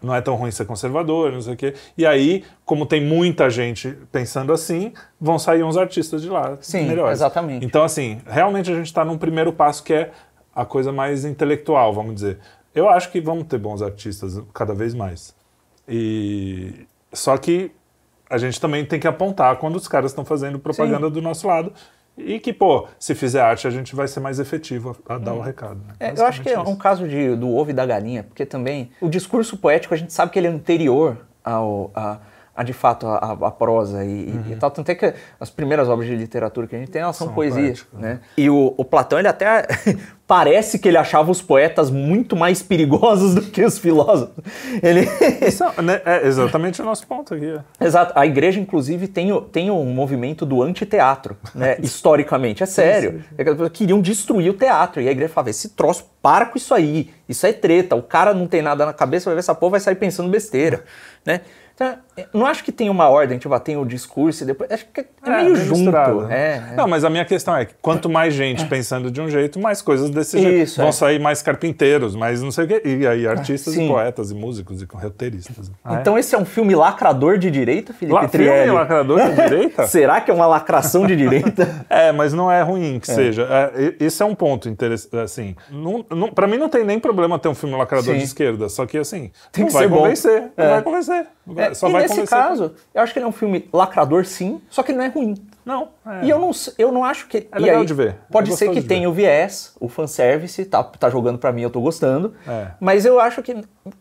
não 0.00 0.14
é 0.14 0.20
tão 0.20 0.36
ruim 0.36 0.50
ser 0.50 0.64
conservador, 0.64 1.32
não 1.32 1.40
sei 1.40 1.54
o 1.54 1.56
quê. 1.56 1.74
E 1.98 2.06
aí, 2.06 2.44
como 2.64 2.86
tem 2.86 3.04
muita 3.04 3.50
gente 3.50 3.96
pensando 4.12 4.52
assim, 4.52 4.92
vão 5.20 5.38
sair 5.38 5.62
uns 5.62 5.76
artistas 5.76 6.22
de 6.22 6.28
lá 6.28 6.56
Sim, 6.60 6.86
melhores. 6.86 7.18
exatamente. 7.18 7.66
Então, 7.66 7.82
assim, 7.82 8.20
realmente 8.26 8.70
a 8.70 8.74
gente 8.74 8.86
está 8.86 9.04
num 9.04 9.18
primeiro 9.18 9.52
passo 9.52 9.82
que 9.82 9.92
é 9.92 10.12
a 10.54 10.64
coisa 10.64 10.92
mais 10.92 11.24
intelectual, 11.24 11.92
vamos 11.92 12.14
dizer. 12.14 12.38
Eu 12.74 12.88
acho 12.88 13.10
que 13.10 13.20
vamos 13.20 13.44
ter 13.44 13.58
bons 13.58 13.82
artistas 13.82 14.40
cada 14.52 14.74
vez 14.74 14.94
mais. 14.94 15.34
E 15.88 16.86
só 17.12 17.36
que 17.36 17.70
a 18.30 18.38
gente 18.38 18.60
também 18.60 18.84
tem 18.84 18.98
que 18.98 19.06
apontar 19.06 19.56
quando 19.56 19.76
os 19.76 19.86
caras 19.86 20.10
estão 20.10 20.24
fazendo 20.24 20.58
propaganda 20.58 21.10
do 21.10 21.20
nosso 21.20 21.46
lado. 21.46 21.72
E 22.16 22.38
que, 22.38 22.52
pô, 22.52 22.86
se 22.98 23.14
fizer 23.14 23.40
arte, 23.40 23.66
a 23.66 23.70
gente 23.70 23.94
vai 23.96 24.06
ser 24.06 24.20
mais 24.20 24.38
efetivo 24.38 24.96
a, 25.08 25.14
a 25.14 25.18
dar 25.18 25.34
o 25.34 25.40
recado. 25.40 25.80
né? 25.86 25.94
É, 25.98 26.12
eu 26.16 26.24
acho 26.24 26.42
que 26.42 26.48
é 26.48 26.58
um 26.60 26.76
caso 26.76 27.08
de, 27.08 27.34
do 27.34 27.54
ovo 27.54 27.70
e 27.70 27.72
da 27.72 27.84
galinha, 27.84 28.22
porque 28.22 28.46
também 28.46 28.90
o 29.00 29.08
discurso 29.08 29.56
poético 29.56 29.92
a 29.94 29.96
gente 29.96 30.12
sabe 30.12 30.30
que 30.30 30.38
ele 30.38 30.46
é 30.46 30.50
anterior 30.50 31.18
ao, 31.42 31.90
a, 31.94 32.18
a, 32.54 32.62
de 32.62 32.72
fato 32.72 33.06
a, 33.08 33.32
a 33.32 33.50
prosa 33.50 34.04
e, 34.04 34.08
e- 34.48 34.52
e 34.52 34.56
tal. 34.56 34.70
Tanto 34.70 34.88
é 34.90 34.94
que 34.94 35.12
as 35.40 35.50
primeiras 35.50 35.88
obras 35.88 36.08
de 36.08 36.14
literatura 36.14 36.68
que 36.68 36.76
a 36.76 36.78
gente 36.78 36.90
tem 36.90 37.02
elas 37.02 37.16
são, 37.16 37.26
São 37.26 37.34
poesias. 37.34 37.82
poéticas, 37.82 38.00
Né? 38.00 38.20
E 38.36 38.48
o, 38.48 38.72
o 38.76 38.84
Platão 38.84 39.18
ele 39.18 39.26
até 39.28 39.66
parece 40.26 40.78
que 40.78 40.88
ele 40.88 40.96
achava 40.96 41.30
os 41.30 41.42
poetas 41.42 41.90
muito 41.90 42.34
mais 42.34 42.62
perigosos 42.62 43.34
do 43.34 43.42
que 43.42 43.62
os 43.64 43.78
filósofos. 43.78 44.34
Ele. 44.82 45.06
Isso 45.46 45.62
é, 45.64 45.82
né, 45.82 46.00
é 46.04 46.26
exatamente 46.26 46.80
o 46.80 46.84
nosso 46.84 47.06
ponto 47.06 47.34
aqui. 47.34 47.54
é. 47.80 47.84
Exato. 47.84 48.12
A 48.18 48.24
igreja, 48.26 48.58
inclusive, 48.58 49.06
tem, 49.08 49.32
o- 49.32 49.40
tem 49.42 49.70
um 49.70 49.84
movimento 49.86 50.46
do 50.46 50.62
antiteatro, 50.62 51.36
né? 51.54 51.76
Historicamente. 51.82 52.62
É 52.62 52.66
sério. 52.66 53.22
É 53.36 53.42
as 53.42 53.48
pessoas 53.50 53.70
queriam 53.70 54.00
destruir 54.00 54.50
o 54.50 54.54
teatro. 54.54 55.00
E 55.02 55.08
a 55.08 55.12
igreja 55.12 55.32
falava: 55.32 55.50
esse 55.50 55.70
troço, 55.70 56.06
para 56.22 56.46
com 56.46 56.56
isso 56.56 56.72
aí. 56.74 57.10
Isso 57.28 57.46
é 57.46 57.52
treta. 57.52 57.94
O 57.94 58.02
cara 58.02 58.32
não 58.34 58.46
tem 58.46 58.62
nada 58.62 58.86
na 58.86 58.92
cabeça, 58.92 59.26
vai 59.26 59.34
ver 59.34 59.40
essa 59.40 59.54
porra, 59.54 59.72
vai 59.72 59.80
sair 59.80 59.96
pensando 59.96 60.28
besteira. 60.30 60.84
Né? 61.26 61.40
Então, 61.74 61.96
não 62.34 62.44
acho 62.44 62.62
que 62.62 62.70
tem 62.70 62.90
uma 62.90 63.08
ordem, 63.08 63.38
tipo, 63.38 63.52
ah, 63.54 63.58
tem 63.58 63.78
o 63.78 63.84
discurso 63.86 64.44
e 64.44 64.46
depois. 64.46 64.70
Acho 64.70 64.84
que 64.92 65.00
é, 65.00 65.06
meio 65.42 65.56
junto. 65.56 65.78
misturado. 65.78 66.30
É, 66.30 66.62
é. 66.70 66.74
Não, 66.76 66.86
mas 66.86 67.02
a 67.02 67.08
minha 67.08 67.24
questão 67.24 67.56
é 67.56 67.64
que 67.64 67.72
quanto 67.80 68.10
mais 68.10 68.34
gente 68.34 68.64
pensando 68.66 69.10
de 69.10 69.22
um 69.22 69.28
jeito, 69.30 69.58
mais 69.58 69.80
coisas 69.80 70.10
desse 70.14 70.38
jeito. 70.40 70.62
Isso, 70.64 70.76
Vão 70.80 70.88
é. 70.88 70.92
sair 70.92 71.18
mais 71.20 71.42
carpinteiros, 71.42 72.14
mais 72.16 72.40
não 72.42 72.50
sei 72.50 72.64
o 72.64 72.68
quê. 72.68 72.82
E 72.84 73.06
aí 73.06 73.26
artistas 73.26 73.74
Sim. 73.74 73.86
e 73.86 73.88
poetas 73.88 74.30
e 74.30 74.34
músicos 74.34 74.80
e 74.80 74.86
roteiristas. 74.90 75.70
Ah, 75.84 75.96
é? 75.96 76.00
Então 76.00 76.18
esse 76.18 76.34
é 76.34 76.38
um 76.38 76.44
filme 76.44 76.74
lacrador 76.74 77.36
de 77.38 77.50
direita, 77.50 77.92
Felipe 77.92 78.14
La- 78.14 78.28
filme 78.28 78.46
Trielli? 78.46 78.70
lacrador 78.70 79.20
de 79.20 79.34
direita? 79.34 79.86
Será 79.88 80.20
que 80.20 80.30
é 80.30 80.34
uma 80.34 80.46
lacração 80.46 81.06
de 81.06 81.16
direita? 81.16 81.84
É, 81.90 82.12
mas 82.12 82.32
não 82.32 82.50
é 82.50 82.62
ruim 82.62 82.98
que 82.98 83.06
seja. 83.06 83.46
É, 83.50 83.94
esse 84.00 84.22
é 84.22 84.26
um 84.26 84.34
ponto 84.34 84.68
interessante. 84.68 85.16
Assim, 85.16 85.54
não, 85.70 86.04
não, 86.10 86.28
pra 86.32 86.46
mim 86.46 86.56
não 86.56 86.68
tem 86.68 86.84
nem 86.84 86.98
problema 86.98 87.38
ter 87.38 87.48
um 87.48 87.54
filme 87.54 87.76
lacrador 87.76 88.12
Sim. 88.14 88.18
de 88.18 88.24
esquerda, 88.24 88.68
só 88.68 88.86
que 88.86 88.96
assim, 88.98 89.30
Tem 89.52 89.62
não 89.64 89.68
que 89.68 89.72
vai 89.74 89.82
ser 89.84 89.88
bom. 89.88 89.96
convencer. 89.98 90.40
Não 90.56 90.64
É. 90.64 90.70
vai 90.70 90.82
convencer. 90.82 91.26
É, 91.56 91.74
só 91.74 91.88
e 91.88 91.92
vai 91.92 92.02
nesse 92.02 92.26
caso, 92.26 92.74
eu 92.94 93.02
acho 93.02 93.12
que 93.12 93.18
ele 93.18 93.26
é 93.26 93.28
um 93.28 93.32
filme 93.32 93.68
lacrador, 93.72 94.24
sim, 94.24 94.60
só 94.70 94.82
que 94.82 94.92
ele 94.92 94.98
não 94.98 95.04
é 95.04 95.08
ruim. 95.08 95.34
Não. 95.64 95.88
é. 96.06 96.24
E 96.24 96.30
eu 96.30 96.38
não, 96.38 96.50
eu 96.78 96.92
não 96.92 97.04
acho 97.04 97.26
que. 97.26 97.38
É 97.50 97.58
e 97.58 97.62
legal 97.62 97.80
aí, 97.80 97.86
de 97.86 97.94
ver. 97.94 98.16
Pode 98.30 98.50
É 98.52 98.56
ser 98.56 98.70
que 98.70 98.82
tenha 98.82 99.02
ver. 99.02 99.06
o 99.08 99.12
viés, 99.12 99.74
o 99.80 99.88
fanservice, 99.88 100.64
tá, 100.64 100.82
tá 100.82 101.08
jogando 101.10 101.38
pra 101.38 101.52
mim, 101.52 101.62
eu 101.62 101.70
tô 101.70 101.80
gostando. 101.80 102.34
É. 102.46 102.68
Mas 102.80 103.04
eu 103.06 103.18
acho 103.20 103.42
que, 103.42 103.56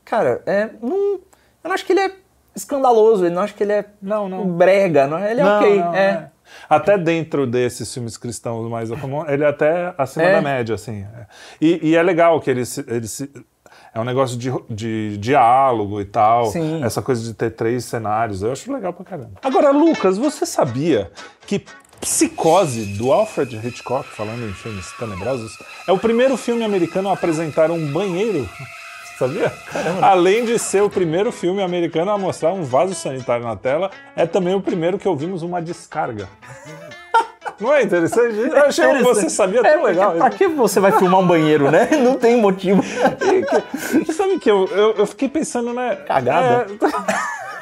cara, 0.05 0.41
é, 0.45 0.69
não, 0.81 0.95
eu 1.15 1.21
não 1.63 1.71
acho 1.71 1.85
que 1.85 1.93
ele 1.93 2.01
é 2.01 2.11
escandaloso, 2.55 3.25
eu 3.25 3.31
não 3.31 3.41
acho 3.41 3.55
que 3.55 3.63
ele 3.63 3.71
é 3.73 3.85
Não, 4.01 4.29
não. 4.29 4.45
brega, 4.47 5.07
não, 5.07 5.19
ele 5.19 5.41
é 5.41 5.43
Não, 5.43 5.57
ok. 5.59 5.79
não, 5.79 5.93
é. 5.95 5.99
é. 5.99 6.27
Até 6.69 6.97
dentro 6.97 7.47
desses 7.47 7.91
filmes 7.91 8.15
cristãos 8.17 8.69
mais 8.69 8.89
comuns, 8.91 9.27
ele 9.29 9.43
é 9.43 9.47
até 9.47 9.93
acima 9.97 10.25
É. 10.25 10.33
da 10.35 10.41
média, 10.41 10.75
assim. 10.75 11.01
é. 11.17 11.25
E, 11.59 11.89
e 11.91 11.95
é 11.95 12.03
legal 12.03 12.39
que 12.39 12.49
ele 12.51 12.63
ele 12.87 13.07
se- 13.07 13.31
é 13.93 13.99
um 13.99 14.03
negócio 14.03 14.37
de, 14.37 14.51
de 14.69 15.17
diálogo 15.17 16.01
e 16.01 16.05
tal. 16.05 16.47
Sim. 16.47 16.83
Essa 16.83 17.01
coisa 17.01 17.23
de 17.23 17.33
ter 17.33 17.51
três 17.51 17.85
cenários. 17.85 18.41
Eu 18.41 18.51
acho 18.51 18.71
legal 18.73 18.91
pra 18.91 19.05
caramba. 19.05 19.31
Agora, 19.43 19.71
Lucas, 19.71 20.17
você 20.17 20.45
sabia 20.45 21.11
que 21.45 21.63
Psicose, 22.01 22.97
do 22.97 23.13
Alfred 23.13 23.55
Hitchcock, 23.65 24.09
falando 24.09 24.45
em 24.45 24.53
filmes 24.53 24.91
tenebrosos, 24.99 25.57
é 25.87 25.91
o 25.91 25.97
primeiro 25.97 26.35
filme 26.35 26.63
americano 26.63 27.09
a 27.09 27.13
apresentar 27.13 27.71
um 27.71 27.91
banheiro? 27.93 28.49
Sabia? 29.17 29.53
Além 30.01 30.43
de 30.43 30.57
ser 30.57 30.81
o 30.81 30.89
primeiro 30.89 31.31
filme 31.31 31.61
americano 31.61 32.09
a 32.09 32.17
mostrar 32.17 32.51
um 32.51 32.63
vaso 32.63 32.95
sanitário 32.95 33.45
na 33.45 33.55
tela, 33.55 33.91
é 34.15 34.25
também 34.25 34.55
o 34.55 34.59
primeiro 34.59 34.97
que 34.97 35.07
ouvimos 35.07 35.43
uma 35.43 35.61
descarga. 35.61 36.27
Não 37.63 37.73
é 37.73 37.81
interessante? 37.81 38.37
Eu 38.37 38.57
achei 38.65 38.85
que 38.93 39.03
você 39.03 39.29
sabia 39.29 39.61
É, 39.61 39.73
tão 39.73 39.83
legal. 39.83 40.11
Pra 40.15 40.29
que 40.29 40.47
você 40.47 40.81
vai 40.81 40.91
filmar 40.91 41.21
um 41.21 41.25
banheiro, 41.25 41.71
né? 41.71 41.87
Não 42.03 42.15
tem 42.15 42.35
motivo. 42.35 42.83
Você 42.83 44.11
sabe 44.11 44.37
que 44.37 44.51
eu, 44.51 44.67
eu, 44.67 44.95
eu 44.97 45.05
fiquei 45.07 45.29
pensando, 45.29 45.73
né? 45.73 45.95
Cagada. 46.05 46.67
É, 46.69 47.52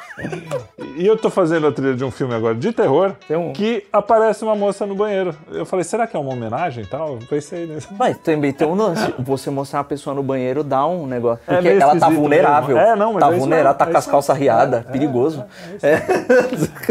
E 0.96 1.06
eu 1.06 1.16
tô 1.16 1.30
fazendo 1.30 1.66
a 1.66 1.72
trilha 1.72 1.94
de 1.94 2.04
um 2.04 2.10
filme 2.10 2.34
agora 2.34 2.54
de 2.54 2.70
terror 2.72 3.14
um- 3.30 3.52
que 3.52 3.84
aparece 3.92 4.44
uma 4.44 4.54
moça 4.54 4.84
no 4.86 4.94
banheiro. 4.94 5.34
Eu 5.50 5.64
falei, 5.64 5.84
será 5.84 6.06
que 6.06 6.16
é 6.16 6.20
uma 6.20 6.32
homenagem 6.32 6.84
e 6.84 6.86
tal? 6.86 7.14
Eu 7.14 7.18
pensei 7.28 7.66
nisso. 7.66 7.88
Mas 7.98 8.18
também 8.18 8.52
tem 8.52 8.66
um 8.68 8.74
lance. 8.74 9.12
Você 9.18 9.50
mostrar 9.50 9.78
uma 9.78 9.84
pessoa 9.84 10.14
no 10.14 10.22
banheiro 10.22 10.62
dá 10.62 10.86
um 10.86 11.06
negócio. 11.06 11.42
É 11.46 11.54
Porque 11.54 11.68
meio 11.68 11.80
ela 11.80 11.92
tá 11.92 11.96
esquisito 11.98 12.20
vulnerável. 12.20 12.76
mesmo. 12.76 12.90
É, 12.90 12.96
não, 12.96 13.12
mas 13.14 13.20
tá 13.24 13.32
é 13.34 13.38
vulnerável, 13.38 13.78
tá 13.78 13.84
é 13.86 13.90
com 13.90 13.96
as 13.98 14.04
isso 14.04 14.10
calças 14.10 14.36
riadas, 14.36 14.80
É, 14.86 14.92
perigoso. 14.92 15.44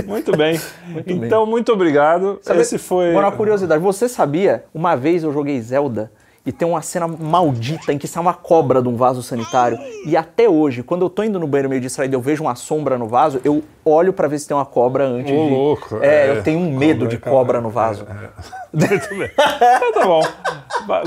Muito 0.08 0.36
bem. 0.36 0.60
bem. 1.06 1.18
então, 1.24 1.46
muito 1.46 1.72
obrigado. 1.72 2.40
Sabe- 2.42 2.62
Esse 2.62 2.78
foi. 2.78 3.12
Uma 3.14 3.32
curiosidade. 3.32 3.82
Você 3.82 4.10
sabia, 4.10 4.64
uma 4.74 4.96
vez 4.96 5.24
eu 5.24 5.32
joguei 5.32 5.62
Zelda 5.62 6.12
e 6.45 6.51
tem 6.51 6.67
uma 6.67 6.82
cena 6.82 7.08
maldita 7.08 7.93
em 7.93 7.97
que 7.97 8.08
sai 8.08 8.21
uma 8.21 8.34
cobra 8.34 8.82
de 8.82 8.88
um 8.88 8.95
vaso 8.95 9.21
sanitário. 9.21 9.77
E 10.06 10.17
até 10.17 10.49
hoje, 10.49 10.82
quando 10.82 11.04
eu 11.04 11.10
tô 11.10 11.23
indo 11.23 11.39
no 11.39 11.47
banheiro 11.47 11.69
meio 11.69 11.82
distraído, 11.82 12.15
eu 12.15 12.21
vejo 12.21 12.43
uma 12.43 12.56
sombra 12.56 12.97
no 12.97 13.08
vaso, 13.08 13.39
eu 13.43 13.63
olho 13.86 14.13
pra 14.13 14.27
ver 14.27 14.39
se 14.39 14.47
tem 14.47 14.56
uma 14.56 14.65
cobra 14.65 15.06
antes 15.06 15.32
Ô, 15.32 15.45
de... 15.45 15.49
louco. 15.49 15.99
É, 16.01 16.30
eu 16.30 16.43
tenho 16.43 16.60
um 16.60 16.75
medo 16.75 17.08
de 17.08 17.17
cara, 17.17 17.36
cobra 17.36 17.62
no 17.62 17.69
vaso. 17.69 18.06
Muito 18.73 19.10
bem. 19.10 19.30
Então 19.34 19.91
tá 19.93 20.06
bom. 20.06 20.23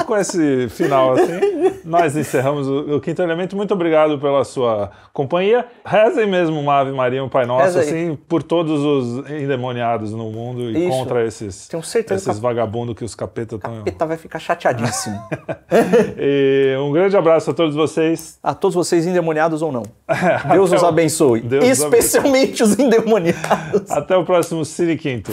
Com 0.06 0.16
esse 0.16 0.68
final 0.68 1.14
assim, 1.14 1.80
nós 1.84 2.16
encerramos 2.16 2.68
o, 2.68 2.96
o 2.96 3.00
Quinto 3.00 3.22
Elemento. 3.22 3.56
Muito 3.56 3.74
obrigado 3.74 4.18
pela 4.18 4.44
sua 4.44 4.90
companhia. 5.12 5.66
Rezem 5.84 6.28
mesmo 6.28 6.60
uma 6.60 6.80
Ave 6.80 6.92
Maria, 6.92 7.24
um 7.24 7.28
Pai 7.28 7.46
Nosso, 7.46 7.78
assim, 7.78 8.16
por 8.28 8.42
todos 8.42 8.80
os 8.82 9.30
endemoniados 9.30 10.12
no 10.12 10.30
mundo 10.30 10.70
e 10.70 10.86
Isso. 10.86 10.96
contra 10.96 11.26
esses, 11.26 11.68
esses 12.10 12.38
vagabundos 12.38 12.94
que 12.94 13.04
os 13.04 13.14
capetas 13.14 13.58
estão. 13.58 13.82
Eita, 13.84 14.06
vai 14.06 14.16
ficar 14.16 14.38
chateadíssimo. 14.38 15.20
E 16.18 16.76
um 16.78 16.92
grande 16.92 17.16
abraço 17.16 17.50
a 17.50 17.54
todos 17.54 17.74
vocês. 17.74 18.38
a 18.42 18.54
todos 18.54 18.74
vocês, 18.74 19.06
endemoniados 19.06 19.62
ou 19.62 19.72
não. 19.72 19.82
Deus 20.52 20.72
os 20.72 20.84
abençoe. 20.84 21.40
Deus 21.40 21.64
Especialmente 21.64 22.62
os 22.62 22.78
endemoniados. 22.78 23.90
Até 23.90 24.16
o 24.16 24.24
próximo 24.24 24.64
Cine 24.64 24.96
Quinto. 24.96 25.32